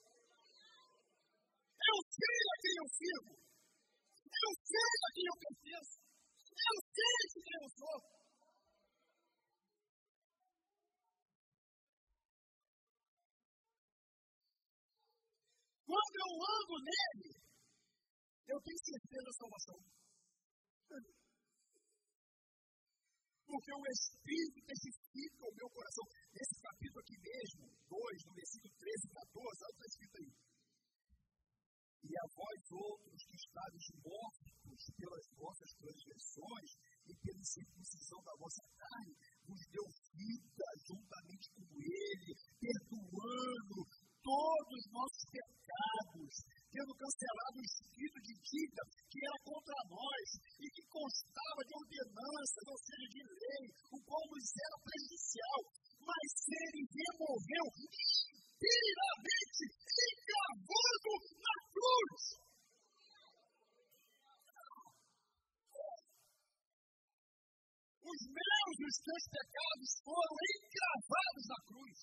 Eu 7.52 7.70
sou. 7.70 7.98
Quando 15.86 16.16
eu 16.24 16.32
ando 16.56 16.76
nele, 16.88 17.32
eu 18.48 18.60
tenho 18.62 18.80
certeza 18.80 19.24
da 19.26 19.34
salvação. 19.34 19.80
Porque 23.52 23.72
o 23.76 23.84
Espírito 23.92 24.60
testifica 24.64 25.44
o 25.44 25.56
meu 25.56 25.70
coração. 25.76 26.08
Nesse 26.32 26.56
capítulo 26.64 27.00
aqui 27.04 27.18
mesmo, 27.20 27.68
2, 27.84 28.24
no 28.24 28.34
versículo 28.34 28.72
13 28.80 29.04
e 29.04 29.12
14, 29.12 29.36
olha 29.36 29.52
o 29.52 29.52
que 29.52 29.76
está 29.76 29.88
escrito 29.92 30.16
aí. 30.24 30.32
E 32.02 32.12
a 32.16 32.26
vós 32.32 32.62
outros 32.72 33.22
que 33.28 33.36
estáis 33.36 33.86
mortos 34.00 34.84
pelas 34.96 35.26
vossas 35.36 35.72
transgressões 35.76 36.70
e 37.12 37.16
pela 37.20 37.44
circuncisão 37.44 38.24
da 38.24 38.32
vossa 38.40 38.64
carne, 38.80 39.14
vos 39.44 39.62
deu 39.68 39.84
vida 40.16 40.68
juntamente 40.88 41.52
com 41.52 41.68
ele, 41.76 42.32
perdoando 42.56 43.80
todos 44.24 44.80
os 44.80 44.88
nossos 44.96 45.24
pecados, 45.28 46.32
tendo 46.72 46.94
cancelado 46.96 47.58
o 47.58 47.68
espírito 47.68 48.20
de 48.22 48.34
dívida 48.48 48.84
que 49.12 49.20
era 49.20 49.40
contra 49.44 49.76
nós 49.92 50.28
e 50.56 50.66
que 50.72 50.84
constava 50.88 51.62
de 51.68 51.74
ordenanças, 51.76 52.66
ou 52.70 52.80
seja, 52.80 53.08
de 53.12 53.22
lei, 53.28 53.66
o 53.92 53.98
qual 54.08 54.24
nos 54.32 54.48
era 54.56 54.78
prejudicial, 54.88 55.60
mas 56.00 56.30
ele 56.48 56.82
removeu 56.96 57.66
inteiramente 57.76 59.64
encravado 60.00 61.12
na 61.44 61.56
cruz. 61.76 62.51
Meus 68.28 68.76
e 68.78 68.86
os 68.86 68.98
teus 69.02 69.24
pecados 69.32 69.90
foram 70.06 70.38
encravados 70.54 71.46
na 71.48 71.60
cruz. 71.66 72.00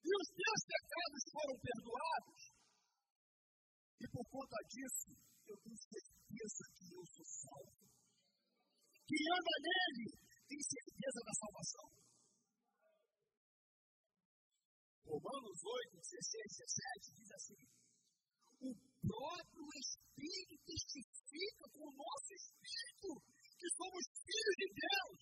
E 0.00 0.10
os 0.10 0.28
teus 0.30 0.60
pecados 0.66 1.22
foram 1.30 1.56
perdoados. 1.60 2.40
E 4.00 4.04
por 4.08 4.24
conta 4.30 4.56
disso, 4.68 5.12
eu 5.46 5.56
tenho 5.60 5.76
certeza 5.76 6.64
que 6.78 6.86
eu 6.94 7.04
sou 7.04 7.26
salvo. 7.26 7.84
Quem 9.06 9.22
anda 9.34 9.54
nele 9.60 10.06
tem 10.46 10.60
certeza 10.62 11.20
da 11.26 11.34
salvação. 11.34 11.86
Romanos 15.10 15.58
8, 15.58 15.98
16, 15.98 16.46
17 16.54 17.14
diz 17.18 17.30
assim: 17.34 17.60
O 18.62 18.70
próprio 19.02 19.66
Espírito 19.74 20.54
testifica 20.64 21.64
com 21.74 21.82
o 21.82 21.96
nosso 21.98 22.30
Espírito 22.30 23.10
que 23.60 23.68
somos 23.76 24.04
filhos 24.24 24.56
de 24.56 24.68
Deus. 24.72 25.20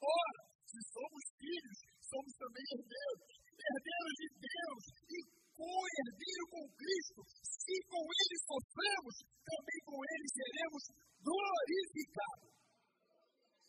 Ora, 0.00 0.40
se 0.64 0.80
somos 0.88 1.24
filhos, 1.36 1.78
somos 2.00 2.32
também 2.40 2.64
herdeiros, 2.72 3.20
herdeiros 3.60 4.14
de 4.24 4.28
Deus 4.40 4.82
e 5.04 5.18
co-herdeiro 5.52 6.44
com 6.48 6.64
Cristo. 6.80 7.20
Se 7.44 7.76
com 7.92 8.00
Ele 8.00 8.36
sofremos, 8.40 9.16
também 9.44 9.78
com 9.84 9.98
Ele 10.00 10.26
seremos 10.32 10.82
glorificados. 11.20 12.52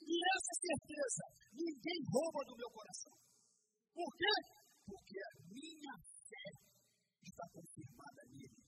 E 0.02 0.16
essa 0.16 0.54
certeza 0.64 1.24
ninguém 1.52 2.00
rouba 2.08 2.42
do 2.48 2.56
meu 2.56 2.72
coração. 2.72 3.16
Por 3.92 4.10
quê? 4.16 4.36
Porque 4.88 5.20
a 5.20 5.34
minha 5.52 5.96
fé 6.00 6.48
está 7.28 7.44
confirmada 7.52 8.22
nele. 8.32 8.61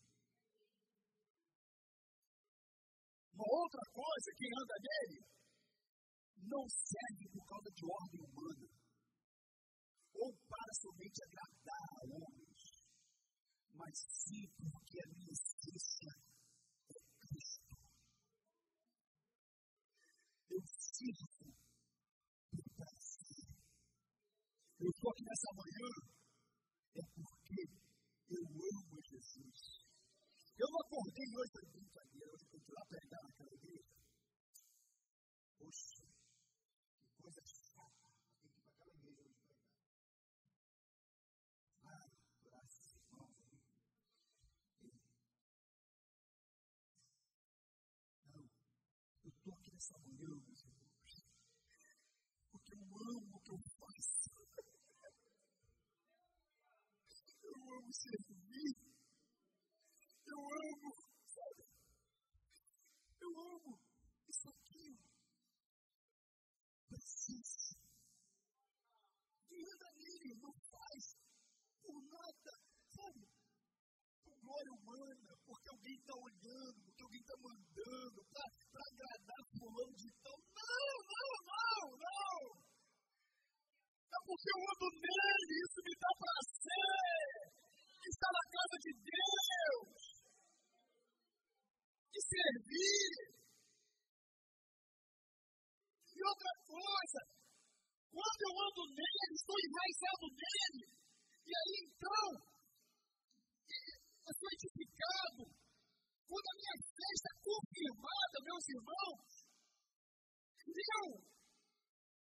Uma 3.43 3.59
outra 3.59 3.83
coisa, 3.91 4.31
quem 4.37 4.47
anda 4.55 4.75
nele, 4.79 5.19
não 6.47 6.63
serve 6.69 7.27
por 7.27 7.45
causa 7.45 7.69
de 7.75 7.83
ordem 7.83 8.21
humana, 8.23 8.69
ou 10.15 10.31
para 10.47 10.73
somente 10.79 11.19
agradar 11.27 11.89
a 11.91 12.03
homens, 12.07 12.63
mas 13.75 13.93
sim 13.99 14.47
porque 14.55 14.97
a 15.03 15.07
minha 15.11 15.31
essência 15.33 16.11
é 16.87 16.99
Cristo. 17.19 17.75
Eu 20.51 20.63
sirvo 20.63 21.27
por 22.47 22.63
prazer. 22.79 23.43
Eu 24.79 24.89
estou 24.89 25.11
aqui 25.11 25.23
nessa 25.27 25.51
manhã 25.51 25.89
é 26.95 27.03
porque 27.11 27.59
eu 28.29 28.43
amo 28.47 29.01
Jesus. 29.03 29.72
Eu 30.57 30.69
não 30.69 30.79
acordei 30.81 31.25
hoje 31.35 31.51
brincadeira, 31.71 32.31
hoje 32.31 32.45
eu 32.53 32.59
fui 32.59 32.75
lá 32.75 32.85
pregar 32.85 33.23
naquela 33.23 33.53
igreja. 33.53 33.83
Poxa, 35.57 36.12
Humana, 74.53 75.33
porque 75.45 75.69
alguém 75.69 75.95
está 75.97 76.13
olhando, 76.13 76.77
porque 76.85 77.03
alguém 77.03 77.21
está 77.21 77.35
mandando, 77.41 78.19
para 78.29 78.83
agradar 78.85 79.41
fulano 79.57 79.95
de 79.97 80.09
tal. 80.21 80.37
Não, 80.53 80.93
não, 81.09 81.31
não, 81.49 81.81
não. 81.97 82.37
É 84.13 84.19
porque 84.25 84.49
eu 84.53 84.59
ando 84.61 84.87
nele, 84.93 85.53
isso 85.65 85.79
me 85.81 85.93
dá 85.97 86.11
prazer. 86.21 87.49
Está 88.05 88.29
na 88.29 88.45
casa 88.53 88.77
de 88.77 88.91
Deus. 88.93 90.01
E 92.13 92.19
servir. 92.21 93.13
E 96.13 96.19
outra 96.29 96.53
coisa, 96.61 97.19
quando 98.13 98.41
eu 98.45 98.53
ando 98.69 98.83
nele, 98.93 99.33
estou 99.33 99.57
enraizado 99.57 100.25
nele. 100.29 100.85
E 101.41 101.51
aí 101.51 101.73
então, 101.89 102.52
eu 104.23 104.33
sou 104.39 104.49
edificado. 104.55 105.43
Quando 106.23 106.47
a 106.47 106.57
minha 106.57 106.77
fé 106.79 107.09
está 107.13 107.31
confirmada, 107.43 108.35
meus 108.47 108.65
irmãos, 108.71 109.29
eu 110.63 111.07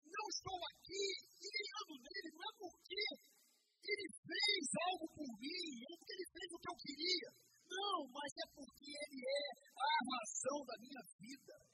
não 0.04 0.26
estou 0.30 0.60
aqui 0.74 1.06
e 1.40 1.48
nem 1.54 1.68
ando 1.80 1.96
nele, 2.02 2.30
não 2.34 2.44
é 2.44 2.54
porque 2.58 3.04
ele 3.84 4.08
fez 4.26 4.64
algo 4.90 5.06
por 5.14 5.30
mim, 5.38 5.70
ou 5.90 5.98
porque 5.98 6.14
ele 6.14 6.28
fez 6.34 6.48
o 6.54 6.60
que 6.60 6.70
eu 6.72 6.78
queria. 6.82 7.30
Não, 7.70 7.98
mas 8.10 8.32
é 8.38 8.48
porque 8.54 8.90
ele 8.90 9.22
é 9.24 9.46
a 9.78 9.98
razão 10.04 10.60
da 10.66 10.76
minha 10.82 11.04
vida. 11.20 11.73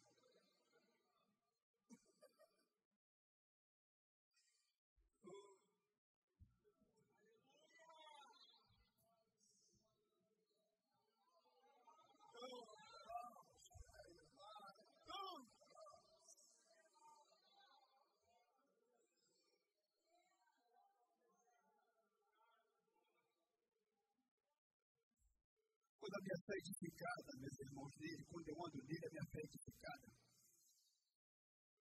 A 26.19 26.21
minha 26.21 26.39
fé 26.43 26.53
edificada, 26.58 27.32
meus 27.39 27.60
irmãos 27.60 27.95
dele, 27.95 28.23
quando 28.27 28.49
eu 28.49 28.65
ando 28.65 28.84
nele, 28.84 29.05
a 29.05 29.10
minha 29.10 29.27
fé 29.32 29.39
é 29.39 29.45
edificada. 29.45 30.08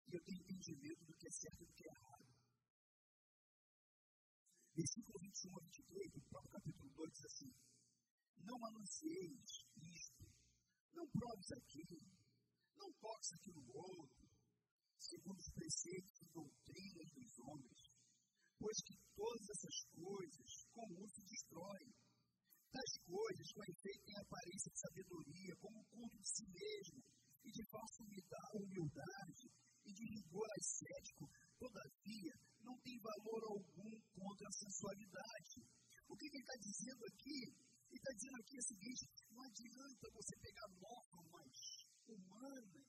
E 0.07 0.13
eu 0.13 0.21
tenho 0.21 0.41
entendimento 0.41 1.05
do 1.05 1.13
que 1.17 1.27
é 1.27 1.31
certo 1.31 1.63
e 1.63 1.65
do 1.65 1.73
que 1.73 1.89
é 1.89 1.91
errado. 1.91 2.27
Versículo 4.75 5.17
21 5.19 5.57
a 5.57 5.61
23, 5.61 6.11
do 6.13 6.21
próprio 6.29 6.51
capítulo 6.51 6.89
2, 6.93 7.13
diz 7.13 7.25
assim: 7.25 7.51
Não 8.45 8.65
anuncieis 8.67 9.65
isto, 9.75 10.23
não 10.93 11.07
proves 11.09 11.51
aquilo, 11.51 11.97
não 12.77 12.93
toques 12.93 13.33
aquilo 13.33 13.65
outro, 13.73 14.29
segundo 14.99 15.39
os 15.39 15.49
preceitos 15.49 16.21
e 16.21 16.25
doutrinas 16.29 17.09
dos 17.09 17.39
homens, 17.39 17.89
pois 18.59 18.77
que 18.85 18.95
todas 19.15 19.49
essas 19.49 19.77
coisas 19.97 20.67
com 20.69 20.85
o 20.93 21.09
se 21.09 21.21
destroem. 21.25 22.06
Tais 22.71 22.93
coisas, 23.05 23.47
com 23.53 23.63
efeito, 23.63 24.03
têm 24.05 24.17
aparência 24.19 24.69
de 24.71 24.79
sabedoria, 24.79 25.53
como 25.61 25.79
o 25.79 25.85
culto 25.87 26.17
de 26.19 26.27
si 26.27 26.45
mesmo, 26.51 26.99
e 27.45 27.49
de 27.51 27.63
falsa 27.71 28.03
humildade, 28.03 29.45
e 29.87 29.93
de 29.93 30.03
rigor 30.03 30.47
ascético, 30.59 31.25
todavia, 31.57 32.33
não 32.59 32.75
tem 32.83 32.99
valor 32.99 33.41
algum 33.55 33.93
contra 34.11 34.47
a 34.47 34.57
sensualidade. 34.59 35.63
O 36.07 36.15
que 36.15 36.27
ele 36.27 36.43
está 36.43 36.55
dizendo 36.59 37.03
aqui? 37.07 37.39
Ele 37.87 37.99
está 38.03 38.11
dizendo 38.11 38.37
aqui 38.43 38.55
o 38.57 38.67
seguinte: 38.67 39.03
não 39.31 39.41
adianta 39.47 40.05
você 40.11 40.33
pegar 40.43 40.67
normas 40.75 41.55
humanas, 42.07 42.87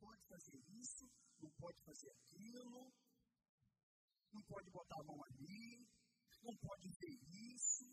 pode 0.00 0.22
fazer 0.24 0.58
isso, 0.72 1.04
não 1.40 1.50
pode 1.52 1.78
fazer 1.84 2.10
aquilo, 2.16 2.92
não 4.32 4.42
pode 4.48 4.70
botar 4.70 5.00
a 5.00 5.04
mão 5.04 5.20
ali, 5.24 5.86
não 6.42 6.56
pode 6.56 6.88
ver 6.88 7.16
isso, 7.52 7.84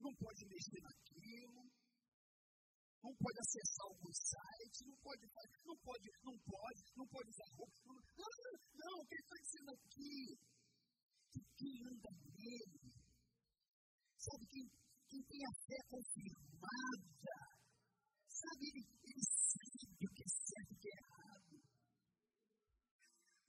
não 0.00 0.12
pode 0.16 0.42
mexer 0.48 0.80
naquilo, 0.80 1.62
não 3.02 3.14
pode 3.16 3.38
acessar 3.40 3.86
alguns 3.88 4.16
sites, 4.16 4.80
não 4.86 4.96
pode 5.00 5.24
não 5.64 5.76
pode, 5.78 6.08
não 6.24 6.36
pode, 6.40 6.80
não 6.96 7.06
pode 7.06 7.28
usar 7.30 7.48
roupa. 7.56 7.74
Não, 7.86 7.96
não, 8.18 8.54
não 8.74 8.94
o 9.00 9.06
que 9.06 9.14
ele 9.14 9.22
está 9.22 9.36
dizendo 9.40 9.70
aqui? 9.70 10.16
Que 11.30 11.40
quem 11.56 11.74
anda 11.86 12.10
nele, 12.10 12.80
sabe, 14.18 14.46
quem, 14.50 14.66
quem 15.08 15.22
tem 15.22 15.42
a 15.46 15.52
fé 15.64 15.78
confirmada, 15.88 17.36
sabe, 18.28 18.62
ele, 18.68 18.82
ele 19.04 19.24
sabe 19.24 20.04
o 20.04 20.12
que 20.12 20.22
é 20.22 20.28
certo 20.28 20.70
e 20.70 20.76
o 20.76 20.80
que 20.80 20.88
é 20.88 20.96
errado. 21.00 21.54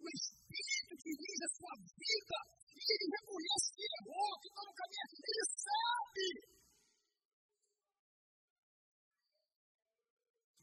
O 0.01 0.07
Espírito 0.15 0.93
dirige 1.01 1.43
a 1.43 1.51
sua 1.57 1.75
vida 1.81 2.60
ele 2.91 3.15
reconhece 3.15 3.67
que 3.75 3.83
errou, 3.87 4.31
que 4.41 4.47
está 4.51 4.61
no 4.67 4.73
caminho, 4.73 5.05
ele 5.31 5.45
sabe. 5.55 6.27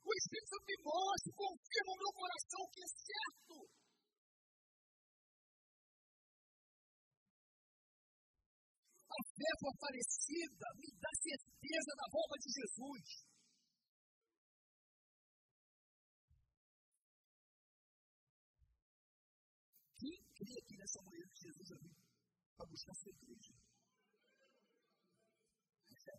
O 0.08 0.10
Espírito 0.16 0.48
Santo 0.48 0.66
me 0.68 0.78
mostra, 0.84 1.32
confirma 1.36 1.92
o 1.92 2.00
meu 2.00 2.12
coração 2.16 2.62
que 2.72 2.80
é 2.80 2.88
certo. 2.88 3.54
A 9.08 9.20
fé 9.36 9.50
fortalecida 9.60 10.66
me 10.80 10.88
dá 10.96 11.12
certeza 11.12 11.92
da 11.96 12.06
volta 12.12 12.36
de 12.40 12.48
Jesus. 12.48 13.27
Para 22.58 22.66
buscar 22.66 22.94
sua 22.94 23.12
igreja? 23.12 23.54
É. 26.08 26.18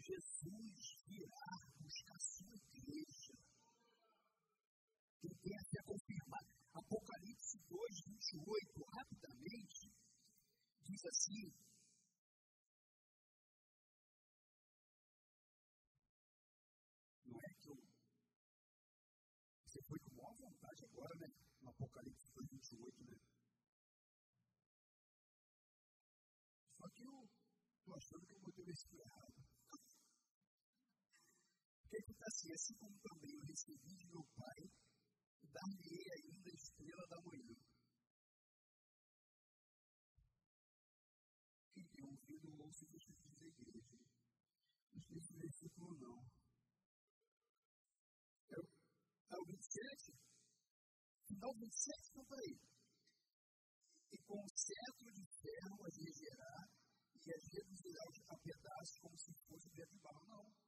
Jesus 0.00 0.96
virá 1.06 1.46
buscar 1.78 2.18
sua 2.18 2.56
igreja. 2.74 3.34
Quem 5.20 5.30
tem 5.38 5.56
a 5.56 5.64
fé 5.70 5.80
confirmada. 5.86 6.50
Apocalipse 6.74 7.56
2, 7.68 8.00
28, 8.04 8.84
rapidamente, 8.98 9.94
diz 10.82 11.04
assim. 11.04 11.54
Não 17.26 17.40
é 17.40 17.54
que 17.60 17.70
eu. 17.70 17.78
Você 19.66 19.80
foi 19.82 19.98
com 20.00 20.16
maior 20.16 20.34
vontade 20.34 20.84
agora, 20.84 21.14
né? 21.14 21.28
No 21.62 21.70
Apocalipse 21.70 22.32
2, 22.34 22.50
28, 22.50 23.04
né? 23.04 23.33
Porque 28.74 28.98
aqui 31.96 32.10
está 32.10 32.26
assim, 32.26 32.50
assim 32.52 32.74
como 32.74 32.98
também 32.98 33.36
eu 33.36 33.44
recebi 33.46 33.94
de 33.94 34.04
meu 34.08 34.26
Pai, 34.34 34.68
dar-lhe 35.44 36.10
ainda 36.10 36.50
a 36.50 36.54
estrela 36.54 37.06
da 37.06 37.20
manhã. 37.22 37.54
Quem 41.72 41.86
tem 41.86 42.04
ouvido, 42.04 42.62
ouça 42.64 42.84
o 42.84 42.88
que 42.88 42.98
diz 42.98 43.14
da 43.38 43.46
igreja. 43.46 43.96
Não 44.92 45.18
esse 45.18 45.34
versículo 45.34 45.96
não. 46.00 46.26
É 48.50 48.58
o, 48.58 48.66
é 49.30 49.36
o 49.38 49.44
27? 49.46 50.18
Final 51.28 51.54
27, 51.54 52.10
não, 52.16 52.24
peraí. 52.24 52.58
E 54.10 54.18
com 54.26 54.34
o 54.34 54.48
cetro 54.50 55.12
de 55.14 55.24
ferro 55.38 55.86
as 55.86 55.96
regerá 55.96 56.73
e 57.26 57.32
as 57.32 57.44
reduzirá 57.52 58.04
a 58.28 58.36
pedaços 58.36 58.98
como 59.00 59.18
se 59.18 59.32
fosse 59.48 59.70
dentro 59.70 59.94
de 59.94 60.00
barro. 60.00 60.26
Não. 60.26 60.64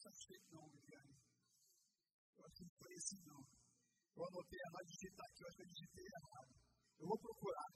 satisfeito 0.00 0.48
não, 0.52 0.66
Viviane. 0.68 1.14
Eu 2.36 2.44
acho 2.46 2.56
que 2.56 2.64
não 2.64 2.74
foi 2.80 2.94
assim 2.94 3.20
não. 3.26 3.42
Eu 4.16 4.24
anotei 4.26 4.58
errado, 4.58 4.86
digitar 4.86 5.26
aqui, 5.26 5.42
eu 5.42 5.48
acho 5.48 5.56
que 5.56 5.62
eu 5.62 5.66
digitei 5.68 6.06
errado. 6.06 6.54
Eu 6.98 7.06
vou 7.06 7.18
procurar, 7.18 7.70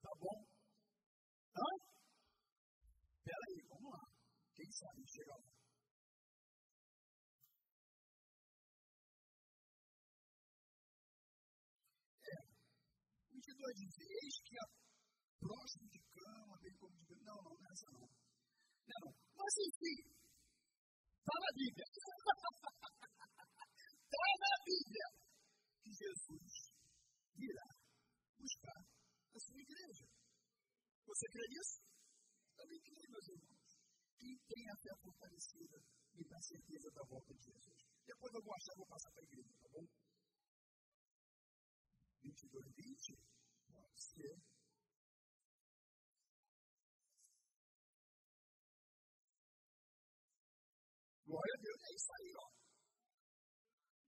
tá 0.00 0.10
bom? 0.18 0.38
Hã? 1.56 1.68
Aí, 3.26 3.62
vamos 3.68 3.90
lá. 3.92 4.04
Quem 4.54 4.70
sabe 4.72 5.04
chega 5.06 5.36
lá. 5.36 5.55
22 13.66 13.74
diz, 13.74 13.98
eis 13.98 14.38
que 14.46 14.54
a 14.58 14.66
próximo 15.40 15.88
de 15.90 15.98
cama, 16.14 16.54
bem 16.62 16.74
como 16.76 16.94
de 17.02 17.14
Não, 17.24 17.42
não, 17.42 17.54
não 17.58 17.66
é 17.66 17.72
essa 17.72 17.90
não. 17.90 18.06
Não, 18.86 19.14
mas 19.34 19.54
enfim, 19.58 20.06
Está 21.26 21.34
na 21.42 21.52
Bíblia. 21.58 21.86
Está 21.90 22.06
na 24.46 24.54
Bíblia 24.62 25.06
que 25.82 25.90
Jesus 25.90 26.70
virá 27.34 27.66
buscar 28.38 28.78
a 29.34 29.38
sua 29.40 29.58
igreja. 29.58 30.06
Você 31.02 31.26
crê 31.26 31.42
nisso? 31.50 31.82
Também 32.54 32.78
creio, 32.78 33.10
meus 33.10 33.26
irmãos. 33.26 33.74
Quem 34.16 34.38
tem 34.46 34.70
a 34.70 34.76
fé 34.76 34.94
fortalecida 35.02 35.82
me 36.14 36.22
dá 36.30 36.40
certeza 36.40 36.90
da 36.94 37.02
volta 37.02 37.34
de 37.34 37.42
Jesus. 37.42 37.82
Depois 38.06 38.32
eu 38.32 38.42
vou 38.42 38.54
achar, 38.54 38.74
vou 38.76 38.86
passar 38.86 39.10
para 39.10 39.22
a 39.22 39.26
igreja, 39.26 39.50
tá 39.60 39.68
bom? 39.68 39.86
22, 42.22 42.70
20. 42.70 43.18
Ser. 43.96 44.36
Glória 51.26 51.54
a 51.54 51.62
Deus, 51.62 51.80
é 51.82 51.94
isso 51.96 52.12
aí, 52.12 52.32
ó. 52.36 52.46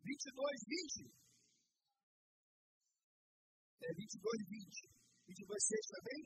22, 0.05 0.65
20. 0.69 1.19
É 3.81 3.95
22, 3.95 4.49
20. 4.49 4.89
22, 5.29 5.65
6 5.65 5.87
também? 5.89 6.21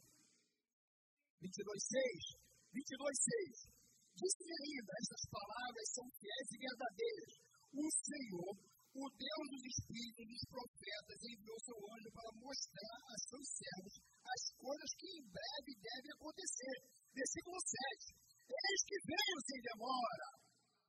22, 1.40 1.82
6. 1.86 2.42
22, 2.72 3.18
6. 3.18 3.82
Diz-me 4.14 4.52
ainda, 4.52 4.92
essas 5.00 5.24
palavras 5.30 5.86
são 5.94 6.06
fiéis 6.20 6.48
e 6.52 6.58
verdadeiras. 6.58 7.32
O 7.72 7.88
Senhor, 7.90 8.54
o 8.92 9.04
Deus 9.08 9.46
dos 9.48 9.64
Espíritos, 9.64 10.24
dos 10.28 10.44
profetas, 10.52 11.18
enviou 11.24 11.58
seu 11.64 11.78
anjo 11.80 12.10
para 12.12 12.30
mostrar 12.36 12.98
a 13.08 13.16
seus 13.24 13.48
servos 13.56 13.94
as 14.20 14.42
coisas 14.52 14.90
que 15.00 15.08
em 15.16 15.24
breve 15.32 15.72
devem 15.80 16.12
acontecer. 16.12 16.76
Versículo 17.08 17.56
7. 17.56 18.20
Eis 18.52 18.80
que 18.84 18.98
venho 19.08 19.38
sem 19.48 19.58
demora. 19.64 20.28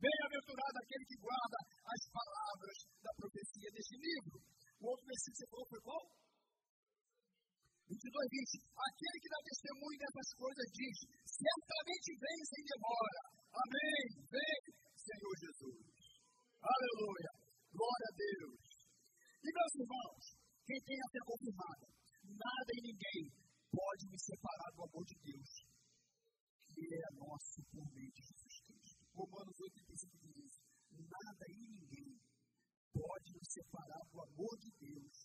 Bem-aventurado 0.03 0.77
aquele 0.83 1.05
que 1.07 1.21
guarda 1.23 1.59
as 1.63 2.01
palavras 2.11 2.77
da 2.99 3.11
profecia 3.15 3.69
deste 3.71 3.95
livro. 3.95 4.35
O 4.83 4.91
outro 4.91 5.05
versículo 5.07 5.31
que 5.31 5.39
você 5.39 5.47
falou 5.47 5.67
foi 5.71 5.81
qual? 5.87 6.03
22, 7.87 8.03
20. 8.03 8.67
Aquele 8.83 9.17
que 9.23 9.31
dá 9.31 9.39
testemunho 9.47 9.99
dessas 10.03 10.29
coisas 10.35 10.67
diz: 10.75 10.97
certamente 11.23 12.09
vem 12.19 12.39
sem 12.51 12.63
demora. 12.67 13.21
Amém. 13.63 14.03
Vem, 14.27 14.59
Senhor 14.91 15.35
Jesus. 15.39 15.87
Aleluia. 16.59 17.32
Glória 17.83 18.07
a 18.07 18.15
Deus. 18.15 18.63
E 19.43 19.49
meus 19.51 19.73
irmãos, 19.75 20.23
quem 20.63 20.79
tem 20.87 20.99
a 21.03 21.11
fé 21.11 21.19
confirmada, 21.27 21.87
nada 22.31 22.71
e 22.79 22.81
ninguém 22.87 23.21
pode 23.75 24.07
me 24.07 24.19
separar 24.23 24.71
do 24.71 24.87
amor 24.87 25.03
de 25.03 25.19
Deus, 25.19 25.51
que 26.71 26.79
é 26.79 27.07
nosso 27.11 27.59
por 27.67 27.83
meio 27.91 28.07
de 28.07 28.23
Jesus 28.23 28.55
Cristo. 28.63 29.03
Romanos 29.11 29.59
8, 29.59 29.83
35 29.83 30.15
diz. 30.31 30.53
Nada 30.95 31.45
e 31.51 31.59
ninguém 31.59 32.07
pode 32.95 33.27
nos 33.35 33.51
separar 33.51 34.03
do 34.07 34.17
amor 34.31 34.55
de 34.63 34.71
Deus 34.79 35.15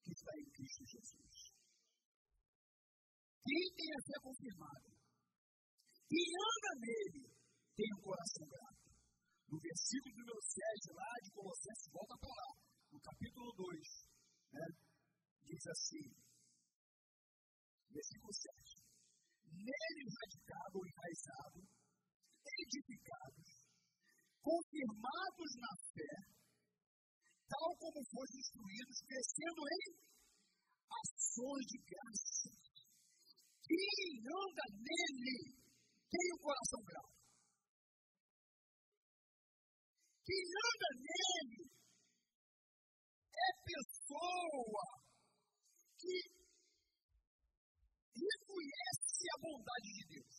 que 0.00 0.12
está 0.16 0.32
em 0.32 0.48
Cristo 0.48 0.82
Jesus. 0.96 1.36
Quem 3.44 3.64
tem 3.76 3.90
a 3.92 4.00
fé 4.00 4.16
confirmada 4.22 4.88
e 6.08 6.20
anda 6.40 6.72
nele 6.80 7.36
tem 7.76 7.88
um 7.92 8.00
coração 8.00 8.48
grato. 8.48 8.81
No 9.52 9.60
versículo 9.60 10.16
número 10.16 10.40
7 10.40 10.96
lá 10.96 11.12
de 11.20 11.30
Colossenses, 11.36 11.92
volta 11.92 12.16
para 12.16 12.32
lá, 12.32 12.50
no 12.88 12.98
capítulo 13.04 13.52
2, 13.52 13.84
né, 14.48 14.64
diz 15.44 15.60
assim, 15.68 16.08
versículo 17.92 18.32
7. 18.32 18.80
Nele 19.52 20.08
radicado 20.08 20.72
ou 20.80 20.86
enraizado, 20.88 21.68
edificados, 22.64 23.48
confirmados 24.40 25.50
na 25.60 25.72
fé, 25.92 26.16
tal 27.44 27.76
como 27.76 28.00
foram 28.08 28.32
instruídos, 28.32 29.04
crescendo 29.04 29.60
em 29.68 29.84
ações 30.96 31.64
de 31.68 31.78
graça. 31.92 32.48
Quem 33.68 34.16
anda 34.16 34.64
nele 34.80 35.60
tem 36.08 36.26
o 36.32 36.40
coração 36.40 36.80
grato. 36.88 37.21
Quem 40.32 40.48
anda 40.48 40.90
nele 40.96 41.60
é 43.36 43.48
pessoa 43.68 44.86
que 46.00 46.16
reconhece 48.16 49.24
a 49.28 49.36
bondade 49.44 49.92
de 49.92 50.04
Deus. 50.08 50.34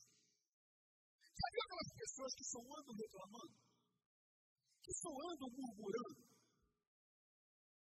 Sabe 1.38 1.58
aquelas 1.62 1.94
pessoas 1.94 2.34
que 2.34 2.44
só 2.44 2.58
andam 2.58 2.96
reclamando? 2.98 3.54
Que 4.82 4.94
só 4.98 5.10
andam 5.30 5.50
murmurando? 5.54 6.26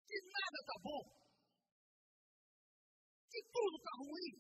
Que 0.04 0.20
nada 0.20 0.58
está 0.60 0.76
bom? 0.84 1.04
Que 3.32 3.40
tudo 3.56 3.76
está 3.80 3.92
ruim? 4.04 4.36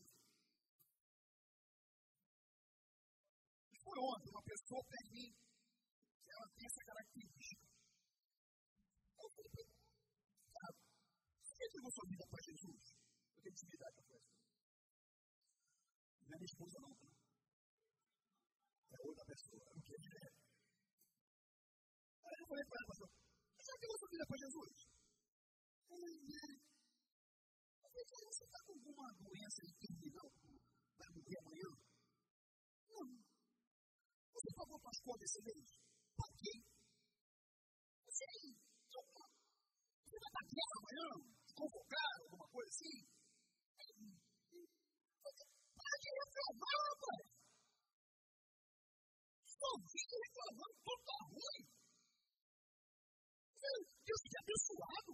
Foi 3.79 3.97
ontem, 4.03 4.29
uma 4.29 4.43
pessoa 4.43 4.81
fez 4.91 5.44
entregou 11.75 11.91
sua 11.91 12.07
vida 12.07 12.25
para 12.31 12.41
Jesus? 12.41 12.83
Eu 13.35 13.41
tenho 13.43 13.51
intimidade 13.51 13.95
com 13.95 14.15
essa. 14.15 14.31
Não 16.23 16.31
é 16.31 16.37
minha 16.39 16.51
esposa 16.55 16.79
não, 16.79 16.95
tá? 16.95 17.09
outra 19.05 19.25
pessoa. 19.25 19.59
Eu 19.59 19.75
não 19.75 19.81
queria 19.83 19.99
dizer. 19.99 20.31
Aí 22.25 22.37
eu 22.39 22.47
falei 22.47 22.65
para 22.65 22.77
ela, 22.79 22.87
pastor, 22.87 23.09
você 23.59 23.71
deu 23.75 23.97
sua 23.99 24.09
vida 24.15 24.25
para 24.25 24.43
Jesus? 24.45 24.73
Ela, 25.91 26.07
né? 26.15 26.45
Eu 27.83 27.89
falei, 27.91 28.05
você 28.25 28.43
está 28.45 28.59
com 28.65 28.73
alguma 28.73 29.07
doença 29.19 29.61
terminal 29.83 30.31
vai 30.95 31.09
morrer 31.11 31.37
amanhã? 31.43 31.69
Não. 32.87 33.05
Você 34.31 34.49
pagou 34.55 34.79
para 34.79 34.91
as 34.95 34.99
contas 35.03 35.27
esse 35.27 35.41
mês? 35.43 35.67
Paguei. 36.15 36.57
Você, 38.05 38.25
você 38.95 40.17
vai 40.23 40.29
estar 40.31 40.45
guerra 40.55 40.75
amanhã? 40.79 41.35
Convocar, 41.55 42.11
alguma 42.21 42.47
coisa 42.49 42.69
assim? 42.69 43.07
Para 45.75 45.95
de 46.01 46.09
reclamar, 46.19 46.77
rapaz! 46.89 47.35
ouvindo 49.65 50.15
reclamando, 50.25 50.75
tudo 50.85 51.01
está 51.01 51.17
ruim. 51.25 51.63
Deus 54.05 54.21
te 54.29 54.37
abençoado. 54.37 55.13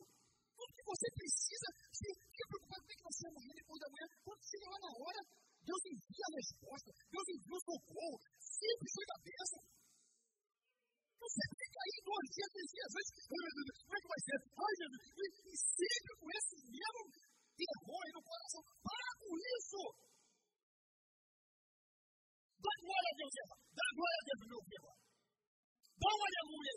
Que 0.61 0.83
você 0.85 1.07
precisa, 1.17 1.67
se 1.89 2.05
fica 2.05 2.45
preocupado 2.47 2.83
com 2.85 2.93
que 2.93 3.01
você 3.01 3.21
vai 3.25 3.33
morrer 3.33 3.55
depois 3.57 3.79
da 3.81 3.89
manhã, 3.91 4.07
quando 4.21 4.41
chega 4.45 4.67
lá 4.69 4.79
na 4.81 4.91
hora, 4.93 5.21
Deus 5.65 5.81
envia 5.89 6.25
a 6.29 6.35
resposta, 6.37 6.89
Deus 7.09 7.27
envia 7.33 7.57
o 7.57 7.65
socorro, 7.65 8.17
sempre 8.37 8.87
chega 8.93 9.13
a 9.17 9.23
bênção. 9.25 9.61
Você 11.17 11.43
fica 11.57 11.70
aí 11.81 11.95
glorifica 12.05 12.47
três 12.53 12.69
dias 12.71 12.91
antes. 12.99 13.11
Ai, 13.31 13.41
meu 13.41 13.65
Deus, 13.65 13.79
como 13.81 13.95
é 13.95 13.99
que 14.01 14.11
vai 14.13 14.21
ser? 14.21 14.37
Ai, 14.61 14.73
Jesus, 14.81 15.01
E, 15.11 15.25
e 15.51 15.55
sempre 15.57 16.11
com 16.21 16.27
esse 16.37 16.55
mesmo 16.61 17.01
terror 17.57 18.05
no 18.15 18.21
coração. 18.21 18.61
Para 18.85 19.09
com 19.21 19.31
isso! 19.57 19.81
Dá 22.61 22.73
glória 22.77 23.09
a 23.11 23.17
Deus, 23.17 23.33
irmão. 23.41 23.59
Dá 23.73 23.87
glória 23.97 24.19
a 24.21 24.25
Deus, 24.29 24.41
meu 24.51 24.61
filho. 24.69 24.91
Dá 26.01 26.09
um 26.13 26.21
aleluia. 26.29 26.75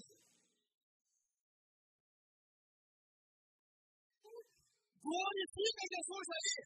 Glorifica 5.04 5.82
Jesus 5.92 6.26
aí. 6.32 6.56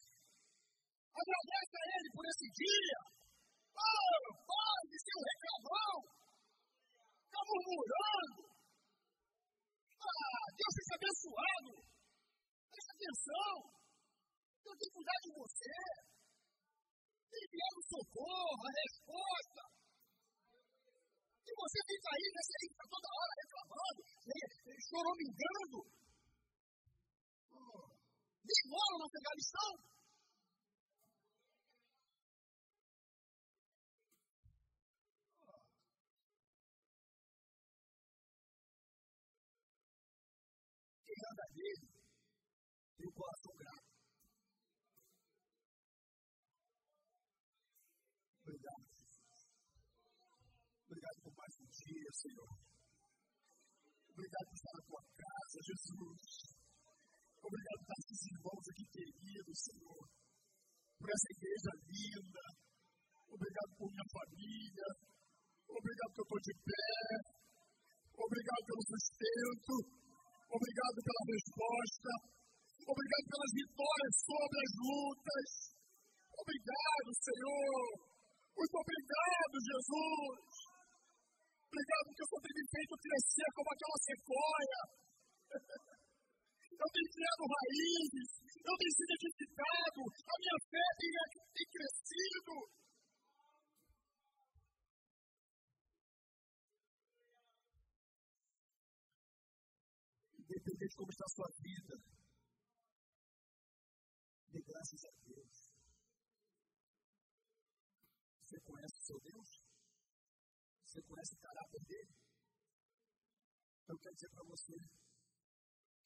Agradece 1.19 1.75
a 1.75 1.85
Ele 1.99 2.09
por 2.15 2.23
esse 2.23 2.47
dia. 2.55 2.99
Ah, 3.75 4.07
oh, 4.15 4.31
Pai, 4.47 4.83
seu 4.95 5.19
reclamão. 5.27 5.95
Está 7.39 7.55
murmurando. 7.55 8.51
Ah, 9.95 10.43
Deus 10.59 10.73
seja 10.75 10.95
abençoado. 10.99 11.71
Preste 12.67 12.91
atenção. 12.99 13.55
Eu 14.59 14.75
tenho 14.75 14.91
que 14.91 14.91
cuidar 14.91 15.19
de 15.23 15.29
você. 15.39 15.75
Tem 17.31 17.39
enviado 17.39 17.79
o 17.79 17.87
socorro, 17.95 18.59
a 18.59 18.71
resposta. 18.75 19.61
E 21.47 21.51
você 21.55 21.79
fica 21.87 22.07
aí, 22.11 22.27
nesse 22.27 22.53
aí, 22.59 22.67
tá 22.75 22.85
toda 22.91 23.07
hora 23.07 23.33
reclamando, 23.39 24.01
choramingando. 24.83 25.79
Oh, 27.55 27.87
nem 28.43 28.61
mora 28.67 28.93
no 28.99 29.07
Afeganistão. 29.07 29.71
Anda 41.19 41.45
nele 41.55 41.87
tem 42.99 43.07
o 43.07 43.13
coração 43.13 43.53
grato. 43.55 43.89
Obrigado. 48.43 48.85
Obrigado 50.83 51.17
por 51.23 51.33
mais 51.35 51.53
um 51.59 51.67
dia, 51.69 52.11
Senhor. 52.11 52.51
Obrigado 54.09 54.45
por 54.47 54.55
estar 54.59 54.73
na 54.75 54.83
tua 54.83 55.03
casa, 55.15 55.57
Jesus. 55.63 56.23
Obrigado 57.39 57.81
por 57.87 57.95
esses 57.99 58.21
irmãos 58.35 58.65
aqui 58.67 58.85
queridos, 58.91 59.57
Senhor. 59.63 60.03
Por 60.99 61.07
essa 61.07 61.29
igreja 61.35 61.71
linda. 61.87 62.45
Obrigado 63.31 63.71
por 63.77 63.87
minha 63.91 64.07
família. 64.11 64.89
Obrigado 65.69 66.11
que 66.11 66.19
eu 66.19 66.27
estou 66.27 66.41
de 66.43 66.53
pé. 66.67 66.89
Obrigado 68.19 68.63
pelo 68.67 68.83
sustento. 68.83 70.08
Obrigado 70.49 70.97
pela 71.05 71.23
resposta. 71.29 72.09
Obrigado 72.89 73.25
pelas 73.29 73.51
vitórias 73.53 74.13
sobre 74.25 74.57
as 74.65 74.73
lutas. 74.81 75.49
Obrigado, 76.41 77.09
Senhor. 77.21 77.85
Muito 78.57 78.75
obrigado, 78.81 79.55
Jesus. 79.61 80.41
Obrigado 81.69 82.03
porque 82.09 82.23
o 82.25 82.29
Senhor 82.33 82.41
tem 82.49 82.55
me 82.57 82.65
feito 82.65 82.93
crescer 82.97 83.49
como 83.53 83.69
aquela 83.69 83.97
sequoia. 84.09 84.81
Eu 86.79 86.87
tenho 86.89 87.09
criado 87.13 87.43
raízes, 87.45 88.29
eu 88.49 88.75
tenho 88.79 88.95
sido 88.97 89.11
edificado, 89.19 89.99
a 90.01 90.35
minha 90.39 90.57
fé 90.65 90.85
tem, 90.97 91.11
tem 91.29 91.67
crescido. 91.69 92.53
De 100.79 100.87
como 100.95 101.11
está 101.11 101.25
a 101.25 101.35
sua 101.35 101.49
vida, 101.59 101.95
dê 104.47 104.61
graças 104.61 105.03
a 105.03 105.11
Deus. 105.27 105.75
Você 108.45 108.59
conhece 108.61 108.95
o 108.95 109.03
seu 109.03 109.19
Deus? 109.19 109.49
Você 110.85 111.01
conhece 111.03 111.35
o 111.35 111.39
caráter 111.39 111.83
dele? 111.83 112.15
Então, 113.83 113.93
eu 113.93 113.99
quero 113.99 114.15
dizer 114.15 114.29
para 114.29 114.43
você 114.47 114.73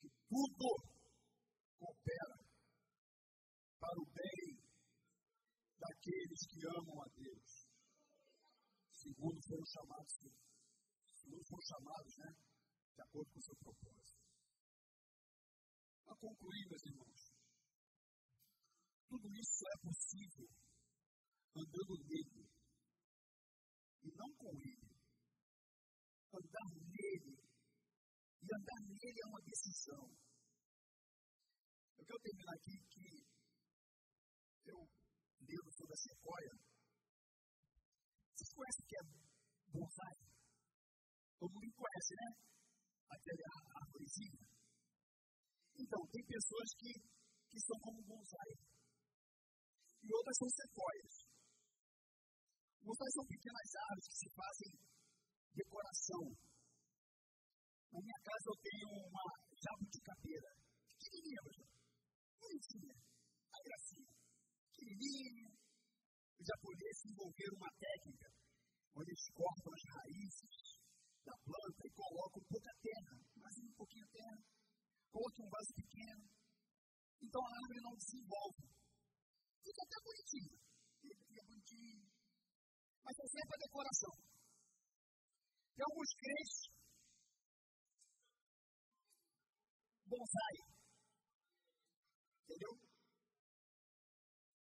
que 0.02 0.10
tudo 0.28 0.68
coopera 1.78 2.38
para 3.78 4.02
o 4.02 4.06
bem 4.10 4.58
daqueles 5.78 6.48
que 6.50 6.66
amam 6.66 7.00
a 7.04 7.08
Deus. 7.14 7.70
Segundo 8.92 9.40
foram 9.48 9.66
chamados, 9.68 10.14
segundo 11.22 11.46
foram 11.46 11.62
chamados, 11.62 12.18
né? 12.18 12.34
De 12.96 13.02
acordo 13.04 13.32
com 13.32 13.40
o 13.40 13.44
seu 13.44 13.56
propósito. 13.58 14.13
Para 16.14 16.30
concluir, 16.30 16.70
meus 16.70 16.86
irmãos, 16.86 17.34
tudo 19.10 19.34
isso 19.34 19.66
é 19.66 19.78
possível 19.82 20.48
andando 21.58 22.06
nele 22.06 22.46
e 24.04 24.12
não 24.14 24.30
com 24.38 24.54
ele. 24.54 24.94
Andar 26.34 26.70
nele. 26.86 27.34
E 28.44 28.46
andar 28.46 28.80
nele 28.86 29.20
é 29.24 29.28
uma 29.28 29.42
decisão. 29.42 30.06
Eu 31.98 32.06
quero 32.06 32.22
terminar 32.22 32.54
aqui 32.62 32.78
que 32.94 34.70
eu 34.70 34.86
lendo 35.42 35.72
sobre 35.74 35.94
a 35.94 35.98
sequoia. 35.98 36.54
Vocês 38.36 38.54
conhecem 38.54 38.84
o 38.84 38.88
que 38.88 38.98
é 38.98 39.04
bonsai? 39.74 40.18
Todo 41.40 41.54
mundo 41.54 41.74
conhece, 41.74 42.14
né? 42.22 42.30
Aquela 43.10 43.82
árvorezinha. 43.82 44.53
Então, 45.78 46.02
tem 46.12 46.24
pessoas 46.26 46.70
que, 46.78 46.92
que 47.50 47.60
são 47.60 47.78
como 47.82 48.02
bonsai. 48.04 48.52
E 50.04 50.10
outras 50.14 50.38
são 50.38 50.50
sequoias. 50.50 51.16
Bonsais 52.84 53.14
são 53.16 53.26
pequenas 53.26 53.70
árvores 53.80 54.08
que 54.12 54.18
se 54.20 54.30
fazem 54.36 54.72
decoração. 55.56 56.24
Na 57.94 58.00
minha 58.02 58.20
casa 58.26 58.46
eu 58.52 58.58
tenho 58.60 58.90
uma 59.08 59.26
jabuticabeira, 59.56 60.50
pequenininha, 61.00 61.42
bonitinha, 62.42 62.96
a 63.54 63.60
gracinha, 63.64 64.14
pequenininha. 64.74 65.50
Os 66.36 66.46
japoneses 66.46 67.02
desenvolveram 67.08 67.56
uma 67.56 67.72
técnica 67.80 68.28
onde 69.00 69.10
eles 69.10 69.28
cortam 69.32 69.72
as 69.74 69.84
raízes 69.94 70.58
da 71.24 71.36
planta 71.40 71.82
e 71.88 71.92
colocam 71.96 72.42
pouca 72.52 72.72
terra, 72.84 73.14
mais 73.40 73.56
um 73.64 73.72
pouquinho 73.80 74.06
de 74.06 74.12
terra, 74.12 74.38
colocam 75.14 75.46
um 75.46 75.54
vaso 75.54 75.72
pequeno. 75.78 76.24
Então 77.22 77.42
a 77.46 77.54
árvore 77.54 77.82
não 77.86 77.96
desenvolve. 77.96 78.66
Fica 79.62 79.82
até 79.86 79.98
bonitinho. 80.04 80.54
Fica 81.00 81.44
bonitinho 81.46 82.14
mas 83.04 83.20
é 83.20 83.28
sempre 83.28 83.56
a 83.56 83.64
decoração. 83.68 84.16
Tem 85.76 85.84
alguns 85.84 86.12
crentes 86.16 86.60
bonsai. 90.08 90.56
Entendeu? 92.44 92.74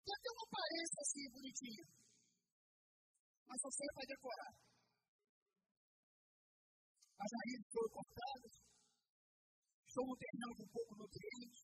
Que 0.05 0.13
até 0.17 0.29
uma 0.31 0.47
aparência 0.49 1.01
assim 1.05 1.25
bonitinha. 1.31 1.85
Mas 3.47 3.61
só 3.61 3.71
serve 3.71 3.95
para 3.95 4.13
decorar. 4.15 4.53
As 7.21 7.31
raízes 7.37 7.67
foram 7.73 7.91
cortadas. 7.91 8.30
No 10.51 10.57
terreno 10.57 10.57
com 10.57 10.69
pouco 10.69 10.97
nutriente. 10.97 11.63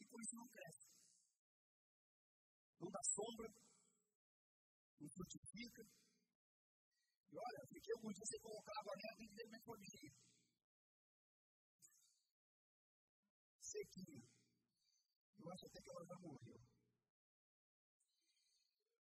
E 0.00 0.06
por 0.06 0.22
isso 0.22 0.36
não 0.36 0.48
cresce. 0.48 0.86
Não 2.78 2.90
dá 2.90 3.00
sombra 3.02 3.48
não 5.00 5.08
frutifica. 5.08 5.82
E 7.32 7.38
olha, 7.38 7.66
fiquei 7.72 7.94
alguns 7.94 8.14
dias 8.14 8.28
sem 8.28 8.40
colocar 8.40 8.72
água 8.80 8.94
nela, 8.96 9.16
tem 9.16 9.28
que 9.28 9.34
ver 9.34 9.44
como 9.44 9.54
é 9.54 9.58
que 9.58 9.64
foi 9.64 9.78
Sequinha. 13.60 14.22
Eu 15.38 15.50
acho 15.52 15.66
até 15.66 15.80
que 15.80 15.90
ela 15.90 16.04
já 16.04 16.16
morreu. 16.18 16.60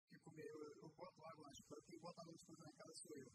Porque 0.02 0.20
comer, 0.24 0.48
eu, 0.48 0.60
eu 0.82 0.90
boto 0.90 1.26
água 1.26 1.48
nas 1.48 1.62
plantas, 1.62 1.86
quem 1.86 2.00
bota 2.00 2.22
água 2.22 2.32
nas 2.32 2.44
plantas 2.44 2.66
na 2.66 2.74
casa 2.74 2.94
sou 2.96 3.18
eu. 3.18 3.32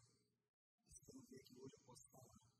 Se 0.90 1.02
eu 1.06 1.14
não 1.14 1.26
ver 1.26 1.40
aqui 1.40 1.54
hoje, 1.60 1.74
eu 1.74 1.80
posso 1.84 2.10
falar. 2.10 2.57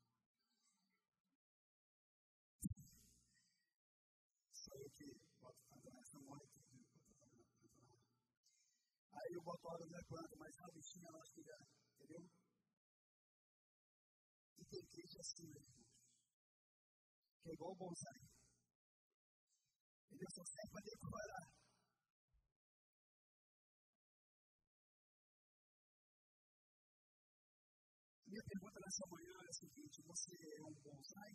Eu 9.49 9.51
boto 9.51 9.67
água 9.67 9.87
na 9.89 10.03
planta, 10.03 10.35
mas 10.37 10.59
a 10.59 10.71
bichinha 10.71 11.07
ela 11.09 11.25
fica, 11.33 11.57
entendeu? 11.97 12.29
E 14.59 14.65
tem 14.65 14.85
crente 14.85 15.19
assim, 15.19 15.47
né, 15.49 15.61
Que 17.41 17.49
é 17.49 17.53
igual 17.53 17.71
o 17.71 17.75
bonsai. 17.75 18.19
Ele 20.11 20.25
só 20.29 20.43
serve 20.45 20.71
para 20.71 20.85
decorar. 20.85 21.49
Minha 28.27 28.43
pergunta 28.43 28.79
nessa 28.85 29.05
manhã 29.09 29.33
é 29.33 29.49
a 29.49 29.53
seguinte: 29.53 30.03
você 30.05 30.35
é 30.59 30.63
um 30.63 30.73
bonsai 30.77 31.33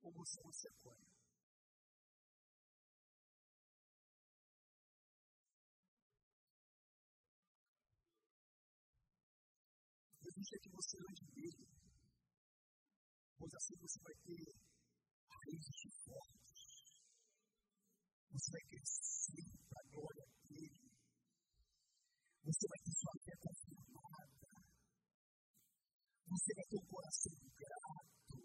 ou 0.00 0.10
você 0.10 0.40
é 0.40 0.42
uma 0.42 0.52
sequoia? 0.54 1.23
Deixa 10.44 10.60
que 10.60 10.68
você 10.76 10.96
ande 11.00 11.24
dele, 11.32 11.64
pois 13.38 13.54
assim 13.54 13.76
você 13.80 13.98
vai 14.04 14.12
ter 14.12 14.44
raízes 15.24 15.80
fortes. 16.04 16.60
Você 18.28 18.50
vai 18.52 18.60
crescer 18.68 19.48
para 19.72 19.80
a 19.80 19.88
glória 19.88 20.26
dele. 20.44 20.84
Você 22.44 22.64
vai 22.68 22.78
ter 22.84 22.92
sua 22.92 23.14
fé 23.24 23.34
confirmada. 23.40 24.48
Você 26.28 26.50
vai 26.54 26.64
ter 26.68 26.76
um 26.76 26.88
coração 26.92 27.36
grato. 27.56 28.36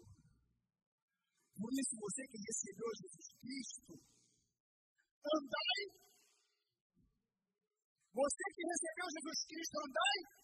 Por 1.52 1.70
isso, 1.76 1.94
você 2.00 2.22
que 2.32 2.38
recebeu 2.40 2.88
Jesus 2.96 3.28
Cristo, 3.44 3.92
andai. 5.20 5.82
Você 8.14 8.44
que 8.56 8.62
recebeu 8.64 9.06
Jesus 9.12 9.40
Cristo, 9.44 9.76
andai. 9.84 10.39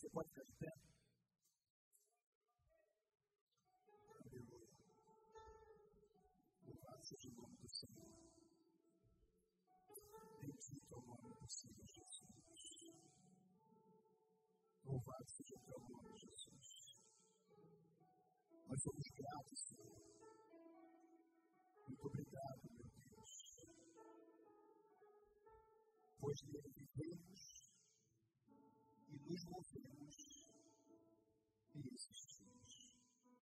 Você 0.00 0.08
pode 0.08 0.30
ficar 0.30 0.44
de 0.44 0.52
pé. 0.54 0.72
seja 7.02 7.28
o 7.28 7.42
nome 7.42 7.56
do 7.58 7.68
Senhor. 7.68 8.08
Bendito 10.40 10.96
o 10.96 11.02
nome 11.02 11.34
do 11.34 11.50
Senhor 11.50 11.86
Jesus. 11.86 12.94
Louvado 14.84 15.28
seja 15.28 15.54
o 15.54 15.60
teu 15.60 15.80
nome, 15.80 16.18
Jesus. 16.18 16.96
Nós 18.68 18.82
somos 18.82 19.06
gratos, 19.10 19.60
Senhor. 19.60 20.00
Muito 21.88 22.06
obrigado, 22.06 22.70
meu 22.72 22.88
Deus. 22.88 23.66
Pois 26.18 26.42
nele 26.42 26.70
vivemos 26.70 27.49
e 29.30 29.32
nos 29.32 29.44
movemos 29.44 30.48
e 31.72 31.94
existimos. 31.94 32.39